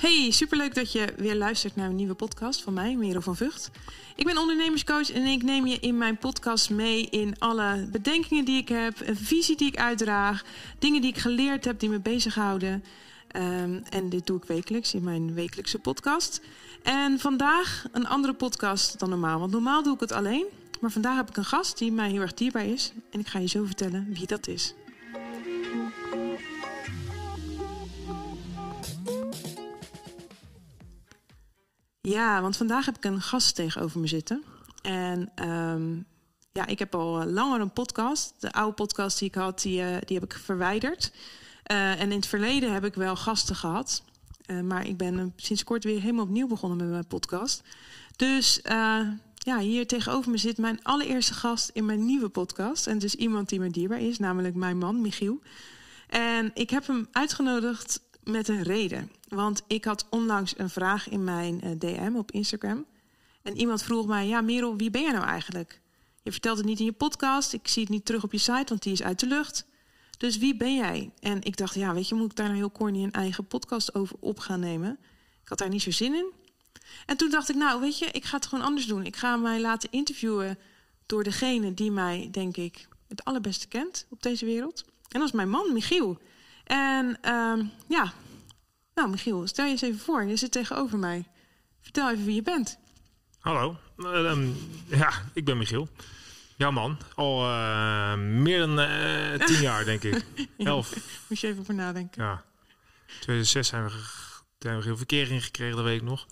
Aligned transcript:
Hey, 0.00 0.30
superleuk 0.30 0.74
dat 0.74 0.92
je 0.92 1.14
weer 1.16 1.36
luistert 1.36 1.76
naar 1.76 1.88
een 1.88 1.96
nieuwe 1.96 2.14
podcast 2.14 2.62
van 2.62 2.72
mij, 2.72 2.96
Merel 2.96 3.20
van 3.20 3.36
Vught. 3.36 3.70
Ik 4.16 4.24
ben 4.24 4.38
ondernemerscoach 4.38 5.10
en 5.10 5.26
ik 5.26 5.42
neem 5.42 5.66
je 5.66 5.78
in 5.78 5.98
mijn 5.98 6.18
podcast 6.18 6.70
mee 6.70 7.06
in 7.10 7.34
alle 7.38 7.88
bedenkingen 7.90 8.44
die 8.44 8.56
ik 8.56 8.68
heb, 8.68 9.00
een 9.00 9.16
visie 9.16 9.56
die 9.56 9.66
ik 9.66 9.76
uitdraag, 9.76 10.44
dingen 10.78 11.00
die 11.00 11.10
ik 11.10 11.18
geleerd 11.18 11.64
heb 11.64 11.80
die 11.80 11.88
me 11.88 12.00
bezighouden. 12.00 12.84
Um, 13.36 13.82
en 13.90 14.08
dit 14.08 14.26
doe 14.26 14.36
ik 14.36 14.44
wekelijks 14.44 14.94
in 14.94 15.02
mijn 15.02 15.34
wekelijkse 15.34 15.78
podcast. 15.78 16.40
En 16.82 17.18
vandaag 17.18 17.84
een 17.92 18.06
andere 18.06 18.34
podcast 18.34 18.98
dan 18.98 19.08
normaal, 19.08 19.38
want 19.38 19.52
normaal 19.52 19.82
doe 19.82 19.94
ik 19.94 20.00
het 20.00 20.12
alleen. 20.12 20.46
Maar 20.80 20.90
vandaag 20.90 21.16
heb 21.16 21.28
ik 21.28 21.36
een 21.36 21.44
gast 21.44 21.78
die 21.78 21.92
mij 21.92 22.10
heel 22.10 22.20
erg 22.20 22.34
dierbaar 22.34 22.66
is 22.66 22.92
en 23.10 23.20
ik 23.20 23.26
ga 23.26 23.38
je 23.38 23.48
zo 23.48 23.64
vertellen 23.64 24.06
wie 24.12 24.26
dat 24.26 24.48
is. 24.48 24.74
Ja, 32.10 32.40
want 32.40 32.56
vandaag 32.56 32.86
heb 32.86 32.96
ik 32.96 33.04
een 33.04 33.20
gast 33.20 33.54
tegenover 33.54 34.00
me 34.00 34.06
zitten. 34.06 34.44
En 34.82 35.48
um, 35.48 36.06
ja, 36.52 36.66
ik 36.66 36.78
heb 36.78 36.94
al 36.94 37.24
langer 37.24 37.60
een 37.60 37.72
podcast. 37.72 38.34
De 38.38 38.52
oude 38.52 38.74
podcast 38.74 39.18
die 39.18 39.28
ik 39.28 39.34
had, 39.34 39.62
die, 39.62 39.80
uh, 39.80 39.96
die 40.04 40.18
heb 40.18 40.32
ik 40.32 40.38
verwijderd. 40.38 41.12
Uh, 41.72 42.00
en 42.00 42.10
in 42.10 42.16
het 42.16 42.26
verleden 42.26 42.72
heb 42.72 42.84
ik 42.84 42.94
wel 42.94 43.16
gasten 43.16 43.56
gehad. 43.56 44.02
Maar 44.62 44.86
ik 44.86 44.96
ben 44.96 45.32
sinds 45.36 45.64
kort 45.64 45.84
weer 45.84 46.00
helemaal 46.00 46.24
opnieuw 46.24 46.46
begonnen 46.46 46.78
met 46.78 46.88
mijn 46.88 47.06
podcast. 47.06 47.62
Dus 48.16 48.60
ja, 49.34 49.58
hier 49.58 49.86
tegenover 49.86 50.30
me 50.30 50.36
zit 50.36 50.58
mijn 50.58 50.82
allereerste 50.82 51.34
gast 51.34 51.70
in 51.72 51.84
mijn 51.84 52.04
nieuwe 52.04 52.28
podcast. 52.28 52.86
En 52.86 52.98
dus 52.98 53.14
iemand 53.14 53.48
die 53.48 53.60
me 53.60 53.70
dierbaar 53.70 54.00
is, 54.00 54.18
namelijk 54.18 54.54
mijn 54.54 54.78
man, 54.78 55.00
Michiel. 55.00 55.40
En 56.08 56.50
ik 56.54 56.70
heb 56.70 56.86
hem 56.86 57.08
uitgenodigd 57.12 58.00
met 58.30 58.48
een 58.48 58.62
reden. 58.62 59.10
Want 59.28 59.62
ik 59.66 59.84
had 59.84 60.06
onlangs 60.10 60.58
een 60.58 60.70
vraag 60.70 61.08
in 61.08 61.24
mijn 61.24 61.60
uh, 61.64 61.70
DM 61.78 62.16
op 62.16 62.30
Instagram. 62.30 62.86
En 63.42 63.56
iemand 63.56 63.82
vroeg 63.82 64.06
mij: 64.06 64.26
Ja, 64.26 64.40
Merel, 64.40 64.76
wie 64.76 64.90
ben 64.90 65.02
jij 65.02 65.12
nou 65.12 65.24
eigenlijk? 65.24 65.80
Je 66.22 66.32
vertelt 66.32 66.56
het 66.56 66.66
niet 66.66 66.78
in 66.78 66.84
je 66.84 66.92
podcast. 66.92 67.52
Ik 67.52 67.68
zie 67.68 67.82
het 67.82 67.90
niet 67.90 68.04
terug 68.04 68.24
op 68.24 68.32
je 68.32 68.38
site, 68.38 68.64
want 68.66 68.82
die 68.82 68.92
is 68.92 69.02
uit 69.02 69.20
de 69.20 69.26
lucht. 69.26 69.66
Dus 70.18 70.38
wie 70.38 70.56
ben 70.56 70.74
jij? 70.74 71.10
En 71.20 71.42
ik 71.42 71.56
dacht: 71.56 71.74
Ja, 71.74 71.94
weet 71.94 72.08
je, 72.08 72.14
moet 72.14 72.30
ik 72.30 72.36
daar 72.36 72.46
nou 72.46 72.58
heel 72.58 72.72
corny 72.72 73.02
een 73.02 73.12
eigen 73.12 73.46
podcast 73.46 73.94
over 73.94 74.16
op 74.20 74.38
gaan 74.38 74.60
nemen? 74.60 74.98
Ik 75.42 75.48
had 75.48 75.58
daar 75.58 75.68
niet 75.68 75.82
zo 75.82 75.90
zin 75.90 76.14
in. 76.14 76.32
En 77.06 77.16
toen 77.16 77.30
dacht 77.30 77.48
ik: 77.48 77.56
Nou, 77.56 77.80
weet 77.80 77.98
je, 77.98 78.06
ik 78.06 78.24
ga 78.24 78.36
het 78.36 78.46
gewoon 78.46 78.64
anders 78.64 78.86
doen. 78.86 79.04
Ik 79.04 79.16
ga 79.16 79.36
mij 79.36 79.60
laten 79.60 79.90
interviewen 79.92 80.58
door 81.06 81.24
degene 81.24 81.74
die 81.74 81.90
mij, 81.90 82.28
denk 82.30 82.56
ik, 82.56 82.88
het 83.08 83.24
allerbeste 83.24 83.68
kent 83.68 84.06
op 84.10 84.22
deze 84.22 84.44
wereld. 84.44 84.84
En 85.08 85.18
dat 85.18 85.28
is 85.28 85.34
mijn 85.34 85.50
man, 85.50 85.72
Michiel. 85.72 86.18
En 86.70 87.18
uh, 87.24 87.66
ja, 87.88 88.12
nou, 88.94 89.10
Michiel, 89.10 89.46
stel 89.46 89.64
je 89.64 89.70
eens 89.70 89.82
even 89.82 90.00
voor. 90.00 90.24
Je 90.24 90.36
zit 90.36 90.52
tegenover 90.52 90.98
mij. 90.98 91.28
Vertel 91.80 92.10
even 92.10 92.24
wie 92.24 92.34
je 92.34 92.42
bent. 92.42 92.78
Hallo. 93.38 93.76
Uh, 93.96 94.30
um, 94.30 94.56
ja, 94.86 95.12
ik 95.32 95.44
ben 95.44 95.58
Michiel. 95.58 95.88
Jouw 96.56 96.70
man. 96.70 96.98
Al 97.14 97.44
uh, 97.44 98.14
meer 98.16 98.58
dan 98.58 98.78
uh, 98.78 99.46
tien 99.46 99.60
jaar, 99.60 99.84
denk 99.84 100.02
ik. 100.02 100.24
Elf. 100.58 100.94
Moest 101.28 101.42
je 101.42 101.48
even 101.48 101.64
voor 101.64 101.74
nadenken. 101.74 102.22
Ja. 102.22 102.44
2006 103.06 103.68
zijn 103.68 103.84
we, 103.84 103.90
zijn 104.58 104.76
we 104.78 104.84
heel 104.84 104.96
verkering 104.96 105.44
gekregen, 105.44 105.76
dat 105.76 105.84
weet 105.84 106.00
ik 106.00 106.06
nog. 106.06 106.26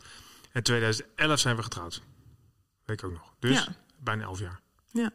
En 0.53 0.63
2011 0.63 1.39
zijn 1.39 1.57
we 1.57 1.63
getrouwd. 1.63 2.03
Weet 2.85 3.03
ik 3.03 3.07
ook 3.07 3.13
nog. 3.13 3.35
Dus 3.39 3.65
ja. 3.65 3.75
bijna 3.99 4.23
elf 4.23 4.39
jaar. 4.39 4.61
Ja. 4.93 5.13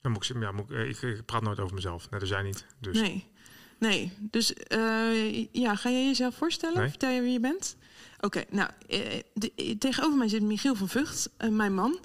Dan 0.00 0.12
moet 0.12 0.30
ik, 0.30 0.40
ja, 0.40 0.52
moet 0.52 0.70
ik, 0.70 1.02
ik, 1.02 1.24
praat 1.24 1.42
nooit 1.42 1.60
over 1.60 1.74
mezelf. 1.74 2.10
Nee, 2.10 2.20
dat 2.20 2.28
zijn 2.28 2.44
niet. 2.44 2.66
Dus. 2.78 3.00
Nee. 3.00 3.30
Nee, 3.82 4.12
dus 4.18 4.52
uh, 4.68 5.44
ja, 5.52 5.74
ga 5.74 5.90
jij 5.90 6.04
jezelf 6.04 6.34
voorstellen? 6.34 6.78
Nee. 6.78 6.88
Vertel 6.88 7.10
je 7.10 7.20
wie 7.20 7.32
je 7.32 7.40
bent? 7.40 7.76
Oké, 8.16 8.26
okay, 8.26 8.46
nou, 8.50 8.70
uh, 8.88 8.98
de, 9.34 9.76
tegenover 9.78 10.18
mij 10.18 10.28
zit 10.28 10.42
Michiel 10.42 10.74
van 10.74 10.88
Vught, 10.88 11.30
uh, 11.38 11.48
mijn 11.48 11.74
man. 11.74 12.00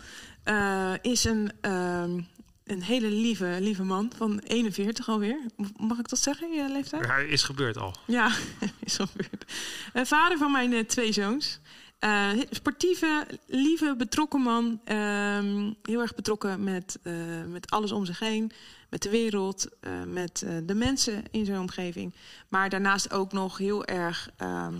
is 1.01 1.23
een, 1.23 1.51
ehm, 1.61 2.21
een 2.63 2.83
hele 2.83 3.09
lieve, 3.09 3.57
lieve 3.59 3.83
man 3.83 4.11
van 4.15 4.39
41 4.39 5.09
alweer. 5.09 5.39
Mag 5.77 5.99
ik 5.99 6.09
dat 6.09 6.19
zeggen, 6.19 6.51
je 6.51 6.69
leeftijd? 6.69 7.07
Hij 7.07 7.27
is 7.27 7.43
gebeurd 7.43 7.77
al. 7.77 7.95
Ja, 8.05 8.31
is 8.83 8.95
gebeurd. 8.95 9.45
vader 9.93 10.37
van 10.37 10.51
mijn 10.51 10.85
twee 10.85 11.11
zoons. 11.11 11.59
Uh, 11.99 12.29
sportieve, 12.49 13.27
lieve, 13.45 13.95
betrokken 13.97 14.41
man. 14.41 14.81
Uh, 14.85 15.71
heel 15.81 16.01
erg 16.01 16.15
betrokken 16.15 16.63
met, 16.63 16.99
uh, 17.03 17.13
met 17.47 17.71
alles 17.71 17.91
om 17.91 18.05
zich 18.05 18.19
heen. 18.19 18.51
Met 18.89 19.01
de 19.01 19.09
wereld, 19.09 19.67
uh, 19.81 20.03
met 20.03 20.45
de 20.63 20.73
mensen 20.73 21.23
in 21.31 21.45
zijn 21.45 21.59
omgeving. 21.59 22.13
Maar 22.47 22.69
daarnaast 22.69 23.11
ook 23.11 23.31
nog 23.31 23.57
heel 23.57 23.85
erg... 23.85 24.29
ehm, 24.37 24.73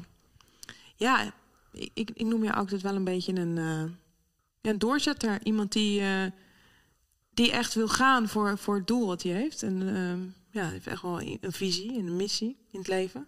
ja, 0.96 1.34
ik, 1.72 2.12
ik 2.14 2.26
noem 2.26 2.44
je 2.44 2.54
altijd 2.54 2.82
wel 2.82 2.96
een 2.96 3.04
beetje 3.04 3.36
een, 3.36 3.58
een 4.62 4.80
doorzetter. 4.80 5.40
Iemand 5.44 5.72
die, 5.72 6.02
die 7.34 7.52
echt 7.52 7.74
wil 7.74 7.88
gaan 7.88 8.28
voor, 8.28 8.58
voor 8.58 8.76
het 8.76 8.88
doel 8.88 9.08
wat 9.08 9.24
hij 9.24 9.32
heeft. 9.32 9.64
En 9.64 9.96
ehm, 9.96 10.20
ja, 10.52 10.70
heeft 10.70 10.88
echt 10.88 11.02
wel 11.02 11.22
een 11.22 11.52
visie 11.52 11.98
en 12.00 12.08
een 12.08 12.16
missie 12.16 12.58
in 12.72 12.80
het 12.80 12.88
leven. 12.88 13.28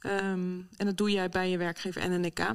Um, 0.00 0.68
en 0.76 0.86
dat 0.86 0.96
doe 0.96 1.10
jij 1.10 1.28
bij 1.28 1.50
je 1.50 1.58
werkgever 1.58 2.10
NNK 2.10 2.54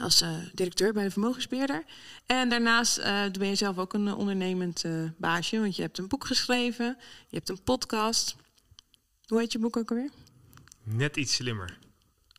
als 0.00 0.22
uh, 0.22 0.28
directeur 0.54 0.92
bij 0.92 1.04
de 1.04 1.10
vermogensbeheerder. 1.10 1.84
En 2.26 2.48
daarnaast 2.48 2.98
uh, 2.98 3.30
ben 3.30 3.48
je 3.48 3.54
zelf 3.54 3.78
ook 3.78 3.92
een 3.92 4.06
uh, 4.06 4.18
ondernemend 4.18 4.84
baasje, 5.16 5.60
want 5.60 5.76
je 5.76 5.82
hebt 5.82 5.98
een 5.98 6.08
boek 6.08 6.26
geschreven, 6.26 6.96
je 7.28 7.36
hebt 7.36 7.48
een 7.48 7.62
podcast. 7.62 8.36
Hoe 9.26 9.38
heet 9.38 9.52
je 9.52 9.58
boek 9.58 9.76
ook 9.76 9.90
alweer? 9.90 10.10
Net 10.82 11.16
iets 11.16 11.34
slimmer. 11.34 11.78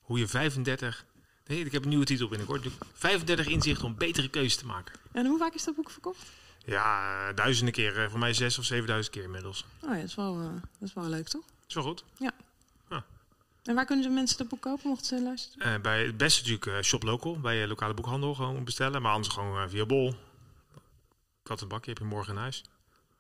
Hoe 0.02 0.20
je 0.20 0.28
35. 0.28 1.06
Nee, 1.48 1.66
ik 1.66 1.72
heb 1.72 1.84
een 1.84 1.90
nieuwe 1.90 2.06
titel 2.06 2.28
binnenkort. 2.28 2.68
35 2.94 3.48
inzichten 3.48 3.86
om 3.86 3.96
betere 3.98 4.30
keuzes 4.30 4.56
te 4.56 4.66
maken. 4.66 4.96
En 5.12 5.26
hoe 5.26 5.38
vaak 5.38 5.54
is 5.54 5.64
dat 5.64 5.76
boek 5.76 5.92
verkocht? 5.92 6.32
Ja, 6.66 7.34
duizenden 7.34 7.74
keer. 7.74 8.10
Voor 8.10 8.20
mij 8.20 8.34
zes 8.34 8.58
of 8.58 8.66
zevenduizend 8.66 9.16
keer 9.16 9.24
inmiddels. 9.24 9.66
Oh 9.82 9.90
ja, 9.90 9.96
dat 9.96 10.04
is 10.04 10.16
wel, 10.16 10.38
dat 10.80 10.88
is 10.90 10.94
wel 10.94 11.10
leuk, 11.10 11.28
toch? 11.28 11.46
Dat 11.46 11.68
is 11.68 11.74
wel 11.74 11.84
goed. 11.84 12.04
Ja. 12.18 12.32
En 13.64 13.76
waar 13.76 13.86
kunnen 13.86 14.04
ze 14.04 14.10
mensen 14.10 14.38
dat 14.38 14.48
boek 14.48 14.62
kopen, 14.62 14.90
mochten 14.90 15.18
ze 15.18 15.24
luisteren? 15.24 15.74
Uh, 15.74 15.82
bij 15.82 16.06
het 16.06 16.18
beste 16.18 16.40
natuurlijk 16.40 16.78
uh, 16.78 16.84
Shop 16.84 17.04
Local, 17.04 17.40
bij 17.40 17.56
je 17.56 17.68
lokale 17.68 17.94
boekhandel 17.94 18.34
gewoon 18.34 18.64
bestellen. 18.64 19.02
Maar 19.02 19.14
anders 19.14 19.34
gewoon 19.34 19.64
uh, 19.64 19.64
via 19.68 19.86
Bol. 19.86 20.16
Kattenbakje 21.44 21.90
heb 21.90 22.00
je 22.00 22.06
morgen 22.06 22.34
in 22.34 22.40
huis. 22.40 22.64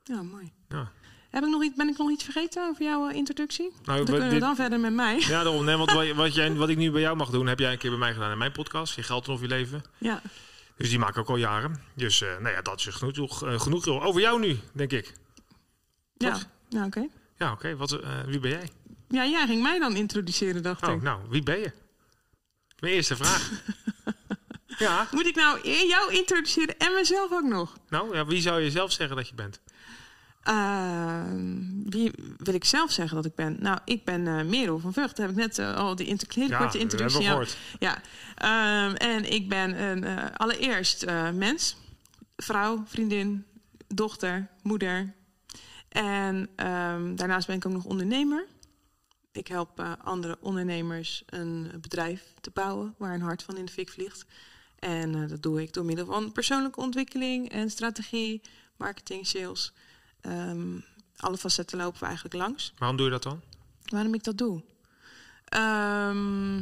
Ja, 0.04 0.22
mooi. 0.22 0.52
Ja. 0.70 0.92
Heb 1.30 1.44
ik 1.44 1.50
nog 1.50 1.64
iets, 1.64 1.76
ben 1.76 1.88
ik 1.88 1.98
nog 1.98 2.10
iets 2.10 2.24
vergeten 2.24 2.68
over 2.68 2.84
jouw 2.84 3.10
introductie? 3.10 3.72
Nou, 3.84 3.98
dan 3.98 4.06
kunnen 4.06 4.30
we 4.30 4.40
dan 4.40 4.56
verder 4.56 4.80
met 4.80 4.94
mij. 4.94 5.20
Ja, 5.20 5.44
daarom. 5.44 5.66
Nee, 5.66 5.76
want 5.76 5.92
wat, 5.98 6.12
wat, 6.12 6.36
jij, 6.36 6.56
wat 6.56 6.70
ik 6.70 6.78
nu 6.78 6.92
bij 6.92 7.02
jou 7.02 7.16
mag 7.16 7.30
doen, 7.30 7.48
heb 7.48 7.60
jij 7.60 7.72
een 7.72 7.78
keer 7.78 7.90
bij 7.90 8.00
mij 8.00 8.14
gedaan 8.14 8.32
in 8.32 8.38
mijn 8.38 8.52
podcast. 8.52 8.96
Je 8.96 9.04
geld 9.04 9.30
of 9.30 9.42
je 9.42 9.48
leven. 9.48 9.84
Ja. 9.98 10.22
Dus 10.76 10.90
die 10.90 11.00
maak 11.00 11.10
ik 11.10 11.18
ook 11.18 11.30
al 11.30 11.36
jaren. 11.36 11.82
Dus 11.94 12.20
nou 12.20 12.50
ja, 12.50 12.62
dat 12.62 12.80
is 12.80 12.86
genoeg, 12.86 13.44
genoeg 13.62 13.88
over 13.88 14.22
jou 14.22 14.40
nu, 14.40 14.60
denk 14.74 14.92
ik. 14.92 15.14
Ja, 16.18 16.38
nou 16.70 16.86
oké. 16.86 16.98
Okay. 16.98 17.10
Ja, 17.38 17.52
oké. 17.52 17.76
Okay. 17.78 18.26
wie 18.26 18.40
ben 18.40 18.52
jij? 18.52 18.70
Ja, 19.12 19.26
jij 19.26 19.46
ging 19.46 19.62
mij 19.62 19.80
dan 19.80 19.96
introduceren, 19.96 20.64
dacht 20.64 20.88
oh, 20.88 20.94
ik. 20.94 21.02
Nou, 21.02 21.22
wie 21.30 21.44
ben 21.44 21.60
je? 21.60 21.72
Mijn 22.80 22.94
eerste 22.94 23.16
vraag. 23.16 23.52
ja. 24.78 25.08
Moet 25.12 25.26
ik 25.26 25.36
nou 25.36 25.70
jou 25.88 26.14
introduceren 26.14 26.78
en 26.78 26.94
mezelf 26.94 27.32
ook 27.32 27.44
nog? 27.44 27.78
Nou, 27.90 28.16
ja, 28.16 28.26
wie 28.26 28.42
zou 28.42 28.62
je 28.62 28.72
zelf 28.72 28.92
zeggen 28.92 29.16
dat 29.16 29.28
je 29.28 29.36
bent? 29.36 29.62
Uh, 30.50 31.22
wie 31.86 32.12
wil 32.38 32.54
ik 32.54 32.66
zelf 32.66 32.92
zeggen 32.92 33.16
dat 33.16 33.26
ik 33.26 33.36
ben? 33.36 33.58
Nou, 33.60 33.80
ik 33.86 34.06
ben 34.06 34.26
uh, 34.26 34.44
Merel 34.44 34.80
van 34.80 34.94
Vught. 34.94 35.18
Heb 35.18 35.30
ik 35.30 35.36
net 35.36 35.58
uh, 35.58 35.76
al 35.76 35.96
die 35.96 36.08
inter 36.08 36.28
hele 36.36 36.50
ja, 36.50 36.58
korte 36.58 36.78
introductie. 36.78 37.22
Ja, 37.22 37.46
ja. 37.80 38.02
Um, 38.86 38.96
en 38.96 39.32
ik 39.32 39.50
ben 39.50 39.82
een, 39.82 40.04
uh, 40.04 40.26
allereerst 40.38 41.06
mens, 41.34 41.78
vrouw, 42.36 42.84
vriendin, 42.86 43.46
dochter, 43.88 44.48
moeder. 44.64 45.14
En 45.90 46.36
um, 46.36 47.16
daarnaast 47.16 47.48
ben 47.48 47.56
ik 47.56 47.66
ook 47.66 47.74
nog 47.74 47.86
ondernemer. 47.86 48.46
Ik 49.32 49.48
help 49.48 49.80
uh, 49.80 49.94
andere 50.04 50.38
ondernemers 50.40 51.24
een 51.26 51.72
bedrijf 51.82 52.34
te 52.42 52.52
bouwen 52.54 52.96
waar 52.98 53.14
een 53.14 53.22
hart 53.22 53.44
van 53.44 53.58
in 53.58 53.66
de 53.66 53.72
fik 53.72 53.90
vliegt. 53.90 54.26
En 54.80 55.14
uh, 55.16 55.30
dat 55.30 55.44
doe 55.44 55.62
ik 55.62 55.74
door 55.74 55.86
middel 55.86 56.06
van 56.06 56.32
persoonlijke 56.32 56.80
ontwikkeling 56.80 57.50
en 57.52 57.70
strategie, 57.70 58.42
marketing, 58.78 59.28
sales. 59.28 59.74
Um, 60.22 60.84
alle 61.16 61.38
facetten 61.38 61.78
lopen 61.78 62.00
we 62.00 62.06
eigenlijk 62.06 62.36
langs. 62.36 62.74
Waarom 62.78 62.98
doe 62.98 63.06
je 63.06 63.12
dat 63.12 63.24
dan? 63.24 63.42
Waarom 63.86 64.14
ik 64.14 64.24
dat 64.24 64.38
doe? 64.38 64.64
Um, 65.56 66.60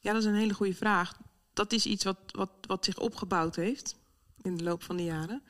ja, 0.00 0.12
dat 0.12 0.16
is 0.16 0.24
een 0.24 0.34
hele 0.34 0.54
goede 0.54 0.74
vraag. 0.74 1.18
Dat 1.52 1.72
is 1.72 1.86
iets 1.86 2.04
wat, 2.04 2.18
wat, 2.26 2.50
wat 2.60 2.84
zich 2.84 2.98
opgebouwd 2.98 3.56
heeft 3.56 3.96
in 4.42 4.56
de 4.56 4.62
loop 4.62 4.82
van 4.82 4.96
de 4.96 5.04
jaren. 5.04 5.42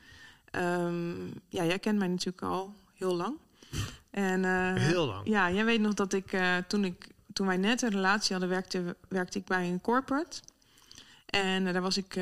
Um, 0.51 1.33
ja, 1.49 1.65
jij 1.65 1.79
kent 1.79 1.97
mij 1.97 2.07
natuurlijk 2.07 2.41
al 2.41 2.75
heel 2.93 3.15
lang. 3.15 3.37
En, 4.17 4.43
uh, 4.43 4.73
Heel 4.73 5.05
lang. 5.05 5.27
Ja, 5.27 5.51
jij 5.51 5.65
weet 5.65 5.79
nog 5.79 5.93
dat 5.93 6.13
ik, 6.13 6.31
uh, 6.31 6.57
toen, 6.57 6.85
ik 6.85 7.07
toen 7.33 7.47
wij 7.47 7.57
net 7.57 7.81
een 7.81 7.89
relatie 7.89 8.31
hadden, 8.31 8.49
werkte, 8.49 8.95
werkte 9.09 9.37
ik 9.39 9.45
bij 9.45 9.69
een 9.69 9.81
corporate. 9.81 10.39
En 11.25 11.65
uh, 11.65 11.73
daar 11.73 11.81
was 11.81 11.97
ik 11.97 12.19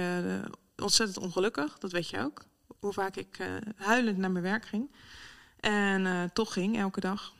ontzettend 0.77 1.25
ongelukkig, 1.25 1.77
dat 1.77 1.91
weet 1.91 2.09
je 2.09 2.19
ook. 2.19 2.43
Hoe 2.79 2.93
vaak 2.93 3.15
ik 3.15 3.49
huilend 3.75 4.17
naar 4.17 4.31
mijn 4.31 4.43
werk 4.43 4.65
ging. 4.65 4.91
En 5.59 6.31
toch 6.33 6.53
ging, 6.53 6.77
elke 6.77 6.99
dag. 6.99 7.33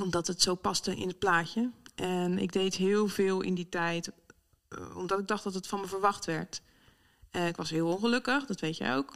Omdat 0.00 0.26
het 0.26 0.42
zo 0.42 0.54
paste 0.54 0.96
in 0.96 1.08
het 1.08 1.18
plaatje. 1.18 1.70
En 1.94 2.38
ik 2.38 2.52
deed 2.52 2.74
heel 2.74 3.08
veel 3.08 3.40
in 3.40 3.54
die 3.54 3.68
tijd, 3.68 4.12
eh, 4.68 4.96
omdat 4.96 5.18
ik 5.18 5.26
dacht 5.26 5.44
dat 5.44 5.54
het 5.54 5.66
van 5.66 5.80
me 5.80 5.86
verwacht 5.86 6.24
werd. 6.24 6.62
Ik 7.30 7.56
was 7.56 7.70
heel 7.70 7.88
ongelukkig, 7.88 8.46
dat 8.46 8.60
weet 8.60 8.76
jij 8.76 8.96
ook. 8.96 9.12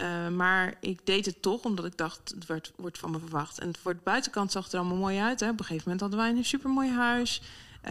Uh, 0.00 0.28
maar 0.28 0.74
ik 0.80 1.06
deed 1.06 1.26
het 1.26 1.42
toch, 1.42 1.62
omdat 1.62 1.84
ik 1.84 1.96
dacht, 1.96 2.32
het 2.34 2.46
werd, 2.46 2.72
wordt 2.76 2.98
van 2.98 3.10
me 3.10 3.18
verwacht. 3.18 3.58
En 3.58 3.76
voor 3.76 3.94
de 3.94 4.00
buitenkant 4.04 4.52
zag 4.52 4.64
het 4.64 4.72
er 4.72 4.78
allemaal 4.78 4.96
mooi 4.96 5.18
uit. 5.18 5.40
Hè. 5.40 5.48
Op 5.48 5.58
een 5.58 5.64
gegeven 5.64 5.82
moment 5.84 6.00
hadden 6.00 6.18
wij 6.18 6.30
een 6.30 6.44
supermooi 6.44 6.90
huis. 6.90 7.42
Uh, 7.82 7.90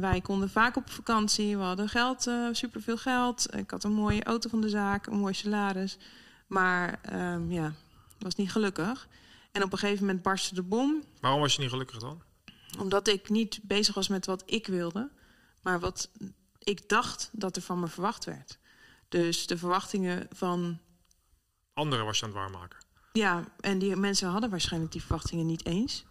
wij 0.00 0.20
konden 0.22 0.50
vaak 0.50 0.76
op 0.76 0.90
vakantie. 0.90 1.56
We 1.56 1.62
hadden 1.62 1.88
geld, 1.88 2.26
uh, 2.26 2.48
superveel 2.52 2.96
geld. 2.96 3.56
Ik 3.56 3.70
had 3.70 3.84
een 3.84 3.92
mooie 3.92 4.24
auto 4.24 4.48
van 4.48 4.60
de 4.60 4.68
zaak, 4.68 5.06
een 5.06 5.18
mooi 5.18 5.34
salaris. 5.34 5.98
Maar 6.46 7.00
um, 7.12 7.52
ja, 7.52 7.72
was 8.18 8.34
niet 8.34 8.52
gelukkig. 8.52 9.08
En 9.52 9.62
op 9.62 9.72
een 9.72 9.78
gegeven 9.78 10.06
moment 10.06 10.22
barstte 10.22 10.54
de 10.54 10.62
bom. 10.62 11.02
Waarom 11.20 11.40
was 11.40 11.54
je 11.54 11.60
niet 11.60 11.70
gelukkig 11.70 11.98
dan? 11.98 12.22
Omdat 12.78 13.08
ik 13.08 13.28
niet 13.28 13.60
bezig 13.62 13.94
was 13.94 14.08
met 14.08 14.26
wat 14.26 14.42
ik 14.46 14.66
wilde, 14.66 15.10
maar 15.62 15.80
wat 15.80 16.10
ik 16.58 16.88
dacht 16.88 17.30
dat 17.32 17.56
er 17.56 17.62
van 17.62 17.80
me 17.80 17.88
verwacht 17.88 18.24
werd. 18.24 18.58
Dus 19.08 19.46
de 19.46 19.58
verwachtingen 19.58 20.28
van. 20.32 20.78
Anderen 21.74 22.04
was 22.04 22.18
je 22.18 22.24
aan 22.24 22.30
het 22.30 22.38
waarmaken. 22.38 22.78
Ja, 23.12 23.44
en 23.60 23.78
die 23.78 23.96
mensen 23.96 24.28
hadden 24.28 24.50
waarschijnlijk 24.50 24.92
die 24.92 25.00
verwachtingen 25.00 25.46
niet 25.46 25.66
eens 25.66 26.04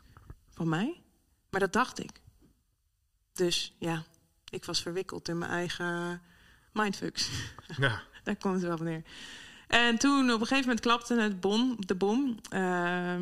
van 0.54 0.70
mij. 0.70 1.02
Maar 1.50 1.60
dat 1.60 1.74
dacht 1.74 2.00
ik. 2.00 2.12
Dus 3.34 3.76
ja, 3.80 4.04
ik 4.50 4.66
was 4.66 4.82
verwikkeld 4.82 5.28
in 5.28 5.38
mijn 5.38 5.52
eigen 5.52 6.22
mindfucks. 6.72 7.30
Ja. 7.78 8.02
Daar 8.24 8.36
komt 8.36 8.54
het 8.54 8.64
wel 8.64 8.74
op 8.74 8.80
neer. 8.80 9.04
En 9.68 9.98
toen 9.98 10.32
op 10.32 10.40
een 10.40 10.48
gegeven 10.48 10.68
moment 10.68 10.80
klapte 10.80 11.22
het 11.22 11.40
bom, 11.40 11.76
de 11.80 11.96
bom. 11.96 12.40
Uh, 12.54 13.16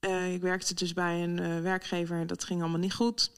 uh, 0.00 0.34
ik 0.34 0.40
werkte 0.40 0.74
dus 0.74 0.92
bij 0.92 1.22
een 1.22 1.38
uh, 1.38 1.60
werkgever, 1.60 2.26
dat 2.26 2.44
ging 2.44 2.60
allemaal 2.60 2.78
niet 2.78 2.94
goed. 2.94 3.30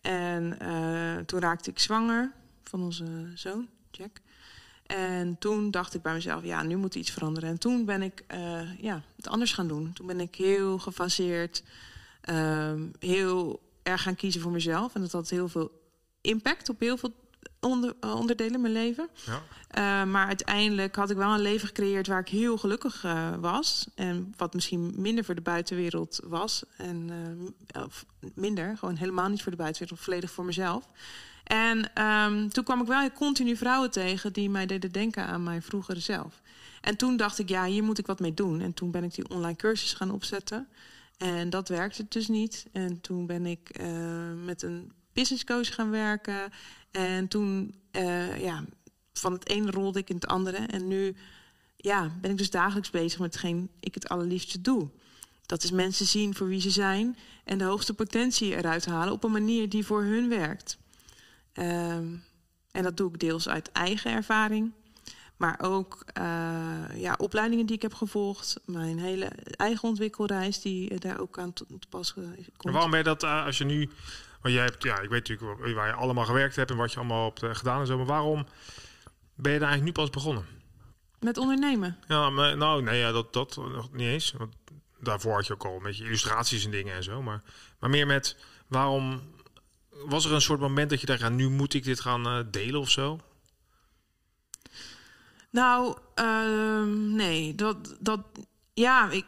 En 0.00 0.58
uh, 0.62 1.16
toen 1.16 1.40
raakte 1.40 1.70
ik 1.70 1.78
zwanger 1.78 2.32
van 2.62 2.82
onze 2.82 3.32
zoon, 3.34 3.68
Jack. 3.90 4.20
En 4.86 5.36
toen 5.38 5.70
dacht 5.70 5.94
ik 5.94 6.02
bij 6.02 6.12
mezelf, 6.12 6.44
ja, 6.44 6.62
nu 6.62 6.76
moet 6.76 6.94
iets 6.94 7.10
veranderen. 7.10 7.48
En 7.48 7.58
toen 7.58 7.84
ben 7.84 8.02
ik 8.02 8.24
ja, 8.80 9.02
het 9.16 9.28
anders 9.28 9.52
gaan 9.52 9.68
doen. 9.68 9.92
Toen 9.92 10.06
ben 10.06 10.20
ik 10.20 10.34
heel 10.34 10.78
gefaseerd, 10.78 11.62
ehm, 12.20 12.82
heel 12.98 13.60
erg 13.82 14.02
gaan 14.02 14.14
kiezen 14.14 14.40
voor 14.40 14.52
mezelf. 14.52 14.94
En 14.94 15.00
dat 15.00 15.12
had 15.12 15.28
heel 15.28 15.48
veel 15.48 15.70
impact 16.20 16.68
op 16.68 16.80
heel 16.80 16.96
veel 16.96 17.12
onder, 17.60 17.94
onderdelen 18.00 18.54
in 18.54 18.60
mijn 18.60 18.72
leven. 18.72 19.08
Ja. 19.24 19.42
Uh, 20.04 20.10
maar 20.10 20.26
uiteindelijk 20.26 20.96
had 20.96 21.10
ik 21.10 21.16
wel 21.16 21.34
een 21.34 21.40
leven 21.40 21.66
gecreëerd 21.66 22.06
waar 22.06 22.20
ik 22.20 22.28
heel 22.28 22.56
gelukkig 22.56 23.04
was. 23.40 23.86
En 23.94 24.34
wat 24.36 24.54
misschien 24.54 24.94
minder 24.96 25.24
voor 25.24 25.34
de 25.34 25.40
buitenwereld 25.40 26.20
was. 26.24 26.62
En, 26.76 27.10
of 27.84 28.04
minder, 28.34 28.76
gewoon 28.76 28.96
helemaal 28.96 29.28
niet 29.28 29.42
voor 29.42 29.52
de 29.52 29.58
buitenwereld, 29.58 30.00
volledig 30.00 30.30
voor 30.30 30.44
mezelf. 30.44 30.88
En 31.44 32.04
um, 32.04 32.48
toen 32.48 32.64
kwam 32.64 32.80
ik 32.80 32.86
wel 32.86 33.12
continu 33.12 33.56
vrouwen 33.56 33.90
tegen 33.90 34.32
die 34.32 34.50
mij 34.50 34.66
deden 34.66 34.92
denken 34.92 35.26
aan 35.26 35.42
mijn 35.42 35.62
vroegere 35.62 36.00
zelf. 36.00 36.40
En 36.80 36.96
toen 36.96 37.16
dacht 37.16 37.38
ik, 37.38 37.48
ja, 37.48 37.64
hier 37.64 37.84
moet 37.84 37.98
ik 37.98 38.06
wat 38.06 38.20
mee 38.20 38.34
doen. 38.34 38.60
En 38.60 38.74
toen 38.74 38.90
ben 38.90 39.04
ik 39.04 39.14
die 39.14 39.28
online 39.28 39.56
cursus 39.56 39.92
gaan 39.92 40.10
opzetten. 40.10 40.68
En 41.16 41.50
dat 41.50 41.68
werkte 41.68 42.06
dus 42.08 42.28
niet. 42.28 42.66
En 42.72 43.00
toen 43.00 43.26
ben 43.26 43.46
ik 43.46 43.80
met 44.44 44.62
een 44.62 44.92
business 45.12 45.44
coach 45.44 45.74
gaan 45.74 45.90
werken. 45.90 46.52
En 46.90 47.28
toen, 47.28 47.74
uh, 47.92 48.40
ja, 48.40 48.64
van 49.12 49.32
het 49.32 49.48
ene 49.48 49.70
rolde 49.70 49.98
ik 49.98 50.08
in 50.08 50.14
het 50.14 50.26
andere. 50.26 50.56
En 50.56 50.88
nu 50.88 51.16
ja, 51.76 52.10
ben 52.20 52.30
ik 52.30 52.38
dus 52.38 52.50
dagelijks 52.50 52.90
bezig 52.90 53.18
met 53.18 53.32
hetgeen 53.32 53.70
ik 53.80 53.94
het 53.94 54.08
allerliefste 54.08 54.60
doe. 54.60 54.88
Dat 55.46 55.62
is 55.62 55.70
mensen 55.70 56.06
zien 56.06 56.34
voor 56.34 56.46
wie 56.46 56.60
ze 56.60 56.70
zijn 56.70 57.16
en 57.44 57.58
de 57.58 57.64
hoogste 57.64 57.94
potentie 57.94 58.56
eruit 58.56 58.86
halen 58.86 59.12
op 59.12 59.24
een 59.24 59.32
manier 59.32 59.68
die 59.68 59.86
voor 59.86 60.02
hun 60.02 60.28
werkt. 60.28 60.78
Um, 61.58 62.24
en 62.70 62.82
dat 62.82 62.96
doe 62.96 63.08
ik 63.08 63.20
deels 63.20 63.48
uit 63.48 63.72
eigen 63.72 64.12
ervaring, 64.12 64.72
maar 65.36 65.58
ook 65.62 66.04
uh, 66.18 66.24
ja, 66.94 67.14
opleidingen 67.18 67.66
die 67.66 67.76
ik 67.76 67.82
heb 67.82 67.94
gevolgd. 67.94 68.60
Mijn 68.66 68.98
hele 68.98 69.24
eigen 69.56 69.88
ontwikkelreis 69.88 70.60
die 70.60 70.98
daar 70.98 71.20
ook 71.20 71.38
aan 71.38 71.52
te 71.52 71.66
pas 71.88 72.12
komt. 72.12 72.74
Waarom 72.74 72.90
ben 72.90 72.98
je 72.98 73.04
dat 73.04 73.22
uh, 73.22 73.44
als 73.44 73.58
je 73.58 73.64
nu 73.64 73.90
maar 74.44 74.52
jij 74.52 74.64
hebt, 74.64 74.82
ja, 74.82 75.00
ik 75.00 75.08
weet 75.08 75.28
natuurlijk 75.28 75.74
waar 75.74 75.86
je 75.86 75.92
allemaal 75.92 76.24
gewerkt 76.24 76.56
hebt 76.56 76.70
en 76.70 76.76
wat 76.76 76.92
je 76.92 76.98
allemaal 76.98 77.32
hebt 77.40 77.56
gedaan 77.56 77.80
en 77.80 77.86
zo. 77.86 77.96
Maar 77.96 78.06
waarom 78.06 78.46
ben 79.34 79.52
je 79.52 79.58
daar 79.58 79.68
eigenlijk 79.68 79.96
nu 79.96 80.04
pas 80.04 80.10
begonnen? 80.10 80.46
Met 81.20 81.38
ondernemen? 81.38 81.98
Ja, 82.08 82.30
maar, 82.30 82.56
nou, 82.56 82.82
nee, 82.82 82.98
ja, 82.98 83.12
dat, 83.12 83.32
dat 83.32 83.56
nog 83.56 83.92
niet 83.92 84.06
eens. 84.06 84.34
Want 84.38 84.54
daarvoor 85.00 85.34
had 85.34 85.46
je 85.46 85.52
ook 85.52 85.64
al 85.64 85.76
een 85.76 85.82
beetje 85.82 86.04
illustraties 86.04 86.64
en 86.64 86.70
dingen 86.70 86.94
en 86.94 87.02
zo. 87.02 87.22
Maar, 87.22 87.42
maar 87.78 87.90
meer 87.90 88.06
met, 88.06 88.36
waarom 88.66 89.20
was 90.06 90.24
er 90.24 90.32
een 90.32 90.40
soort 90.40 90.60
moment 90.60 90.90
dat 90.90 91.00
je 91.00 91.06
dacht, 91.06 91.20
ja, 91.20 91.28
nu 91.28 91.48
moet 91.48 91.74
ik 91.74 91.84
dit 91.84 92.00
gaan 92.00 92.26
uh, 92.26 92.44
delen 92.50 92.80
of 92.80 92.90
zo? 92.90 93.20
Nou, 95.50 95.96
uh, 96.18 96.82
nee, 97.14 97.54
dat, 97.54 97.96
dat, 98.00 98.20
ja, 98.74 99.10
ik, 99.10 99.24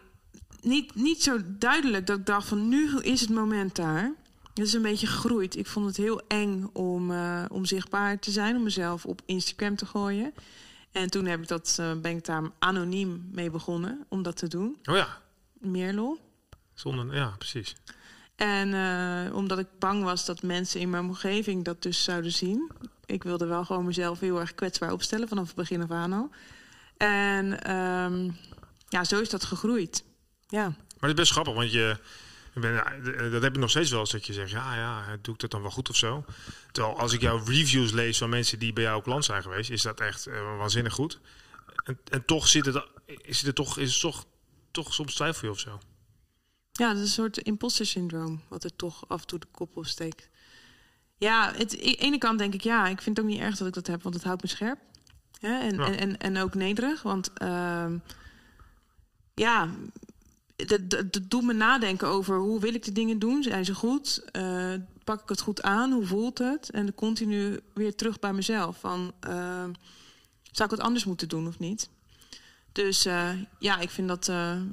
niet, 0.60 0.94
niet 0.94 1.22
zo 1.22 1.38
duidelijk 1.44 2.06
dat 2.06 2.18
ik 2.18 2.26
dacht 2.26 2.48
van 2.48 2.68
nu 2.68 2.98
is 3.00 3.20
het 3.20 3.30
moment 3.30 3.76
daar. 3.76 4.14
Het 4.54 4.66
is 4.66 4.72
een 4.72 4.82
beetje 4.82 5.06
gegroeid. 5.06 5.56
Ik 5.56 5.66
vond 5.66 5.86
het 5.86 5.96
heel 5.96 6.22
eng 6.28 6.70
om, 6.72 7.10
uh, 7.10 7.44
om 7.48 7.64
zichtbaar 7.64 8.18
te 8.18 8.30
zijn, 8.30 8.56
om 8.56 8.62
mezelf 8.62 9.04
op 9.04 9.22
Instagram 9.26 9.76
te 9.76 9.86
gooien. 9.86 10.34
En 10.92 11.10
toen 11.10 11.26
heb 11.26 11.40
ik 11.40 11.48
dat, 11.48 11.76
uh, 11.80 11.92
ben 11.92 12.16
ik 12.16 12.24
daar 12.24 12.50
anoniem 12.58 13.28
mee 13.32 13.50
begonnen 13.50 14.04
om 14.08 14.22
dat 14.22 14.36
te 14.36 14.48
doen. 14.48 14.76
Oh 14.84 14.96
ja. 14.96 15.22
Merlot. 15.58 16.18
Zonder, 16.74 17.14
ja, 17.14 17.34
precies. 17.38 17.76
En 18.36 18.68
uh, 18.68 19.34
omdat 19.34 19.58
ik 19.58 19.66
bang 19.78 20.02
was 20.02 20.24
dat 20.24 20.42
mensen 20.42 20.80
in 20.80 20.90
mijn 20.90 21.04
omgeving 21.04 21.64
dat 21.64 21.82
dus 21.82 22.04
zouden 22.04 22.32
zien. 22.32 22.70
Ik 23.06 23.22
wilde 23.22 23.46
wel 23.46 23.64
gewoon 23.64 23.84
mezelf 23.84 24.20
heel 24.20 24.40
erg 24.40 24.54
kwetsbaar 24.54 24.92
opstellen 24.92 25.28
vanaf 25.28 25.46
het 25.46 25.56
begin 25.56 25.82
af 25.82 25.90
aan 25.90 26.12
al. 26.12 26.30
En 26.96 27.76
um, 27.76 28.36
ja, 28.88 29.04
zo 29.04 29.20
is 29.20 29.30
dat 29.30 29.44
gegroeid. 29.44 30.04
Ja. 30.48 30.62
Maar 30.64 31.08
het 31.08 31.08
is 31.08 31.14
best 31.14 31.32
grappig, 31.32 31.54
want 31.54 31.72
je, 31.72 31.96
ben, 32.54 32.74
dat 33.30 33.42
heb 33.42 33.54
ik 33.54 33.60
nog 33.60 33.70
steeds 33.70 33.90
wel 33.90 34.00
eens 34.00 34.10
dat 34.10 34.26
je 34.26 34.32
zegt, 34.32 34.50
ja, 34.50 34.74
ja, 34.74 35.16
doe 35.20 35.34
ik 35.34 35.40
dat 35.40 35.50
dan 35.50 35.62
wel 35.62 35.70
goed 35.70 35.90
of 35.90 35.96
zo? 35.96 36.24
Terwijl 36.72 36.98
als 36.98 37.12
ik 37.12 37.20
jouw 37.20 37.44
reviews 37.44 37.92
lees 37.92 38.18
van 38.18 38.28
mensen 38.28 38.58
die 38.58 38.72
bij 38.72 38.82
jou 38.82 38.96
op 38.98 39.06
land 39.06 39.24
zijn 39.24 39.42
geweest, 39.42 39.70
is 39.70 39.82
dat 39.82 40.00
echt 40.00 40.28
uh, 40.28 40.56
waanzinnig 40.58 40.92
goed. 40.92 41.20
En, 41.84 41.98
en 42.08 42.24
toch 42.24 42.48
zit 42.48 42.66
het, 42.66 42.84
is 43.22 43.42
het 43.42 43.54
toch, 43.54 43.78
is 43.78 43.92
het 43.92 44.00
toch, 44.00 44.24
toch 44.70 44.94
soms 44.94 45.14
twijfel 45.14 45.44
je 45.44 45.50
of 45.50 45.58
zo. 45.58 45.80
Ja, 46.76 46.88
dat 46.88 46.96
is 46.96 47.02
een 47.02 47.08
soort 47.08 47.38
imposter 47.38 47.86
syndroom, 47.86 48.40
wat 48.48 48.64
er 48.64 48.76
toch 48.76 49.08
af 49.08 49.20
en 49.20 49.26
toe 49.26 49.38
de 49.38 49.46
kop 49.50 49.76
op 49.76 49.86
steekt. 49.86 50.28
Ja, 51.18 51.52
het, 51.52 51.72
aan 51.72 51.78
de 51.78 51.94
ene 51.94 52.18
kant 52.18 52.38
denk 52.38 52.54
ik, 52.54 52.60
ja, 52.60 52.86
ik 52.86 53.02
vind 53.02 53.16
het 53.16 53.26
ook 53.26 53.32
niet 53.32 53.40
erg 53.40 53.56
dat 53.56 53.68
ik 53.68 53.74
dat 53.74 53.86
heb, 53.86 54.02
want 54.02 54.14
het 54.14 54.24
houdt 54.24 54.42
me 54.42 54.48
scherp. 54.48 54.78
Ja, 55.38 55.60
en, 55.60 55.74
ja. 55.74 55.86
en, 55.86 55.98
en, 55.98 56.18
en 56.18 56.36
ook 56.36 56.54
nederig, 56.54 57.02
want 57.02 57.30
uh, 57.42 57.92
ja, 59.34 59.68
dat, 60.56 61.20
doet 61.22 61.42
me 61.42 61.52
nadenken 61.52 62.08
over 62.08 62.38
hoe 62.38 62.60
wil 62.60 62.74
ik 62.74 62.84
de 62.84 62.92
dingen 62.92 63.18
doen. 63.18 63.42
Zijn 63.42 63.64
ze 63.64 63.74
goed? 63.74 64.24
Uh, 64.32 64.74
pak 65.04 65.22
ik 65.22 65.28
het 65.28 65.40
goed 65.40 65.62
aan? 65.62 65.92
Hoe 65.92 66.06
voelt 66.06 66.38
het? 66.38 66.70
En 66.70 66.94
continu 66.94 67.60
weer 67.74 67.94
terug 67.94 68.18
bij 68.18 68.32
mezelf. 68.32 68.80
Van, 68.80 69.12
uh, 69.28 69.64
zou 70.42 70.70
ik 70.70 70.70
het 70.70 70.80
anders 70.80 71.04
moeten 71.04 71.28
doen 71.28 71.46
of 71.46 71.58
niet? 71.58 71.88
Dus 72.76 73.06
uh, 73.06 73.30
ja, 73.58 73.78
ik 73.78 73.90
vind 73.90 74.08
dat... 74.08 74.24
de 74.24 74.64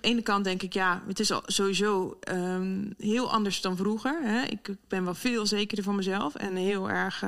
ene, 0.00 0.22
kant 0.22 0.44
denk 0.44 0.62
ik, 0.62 0.72
ja, 0.72 1.02
het 1.06 1.20
is 1.20 1.30
al 1.30 1.42
sowieso 1.46 2.18
um, 2.28 2.94
heel 2.98 3.30
anders 3.32 3.60
dan 3.60 3.76
vroeger. 3.76 4.22
Hè? 4.22 4.42
Ik, 4.42 4.68
ik 4.68 4.78
ben 4.88 5.04
wel 5.04 5.14
veel 5.14 5.46
zekerder 5.46 5.84
van 5.84 5.94
mezelf. 5.94 6.34
En 6.34 6.56
heel 6.56 6.90
erg 6.90 7.20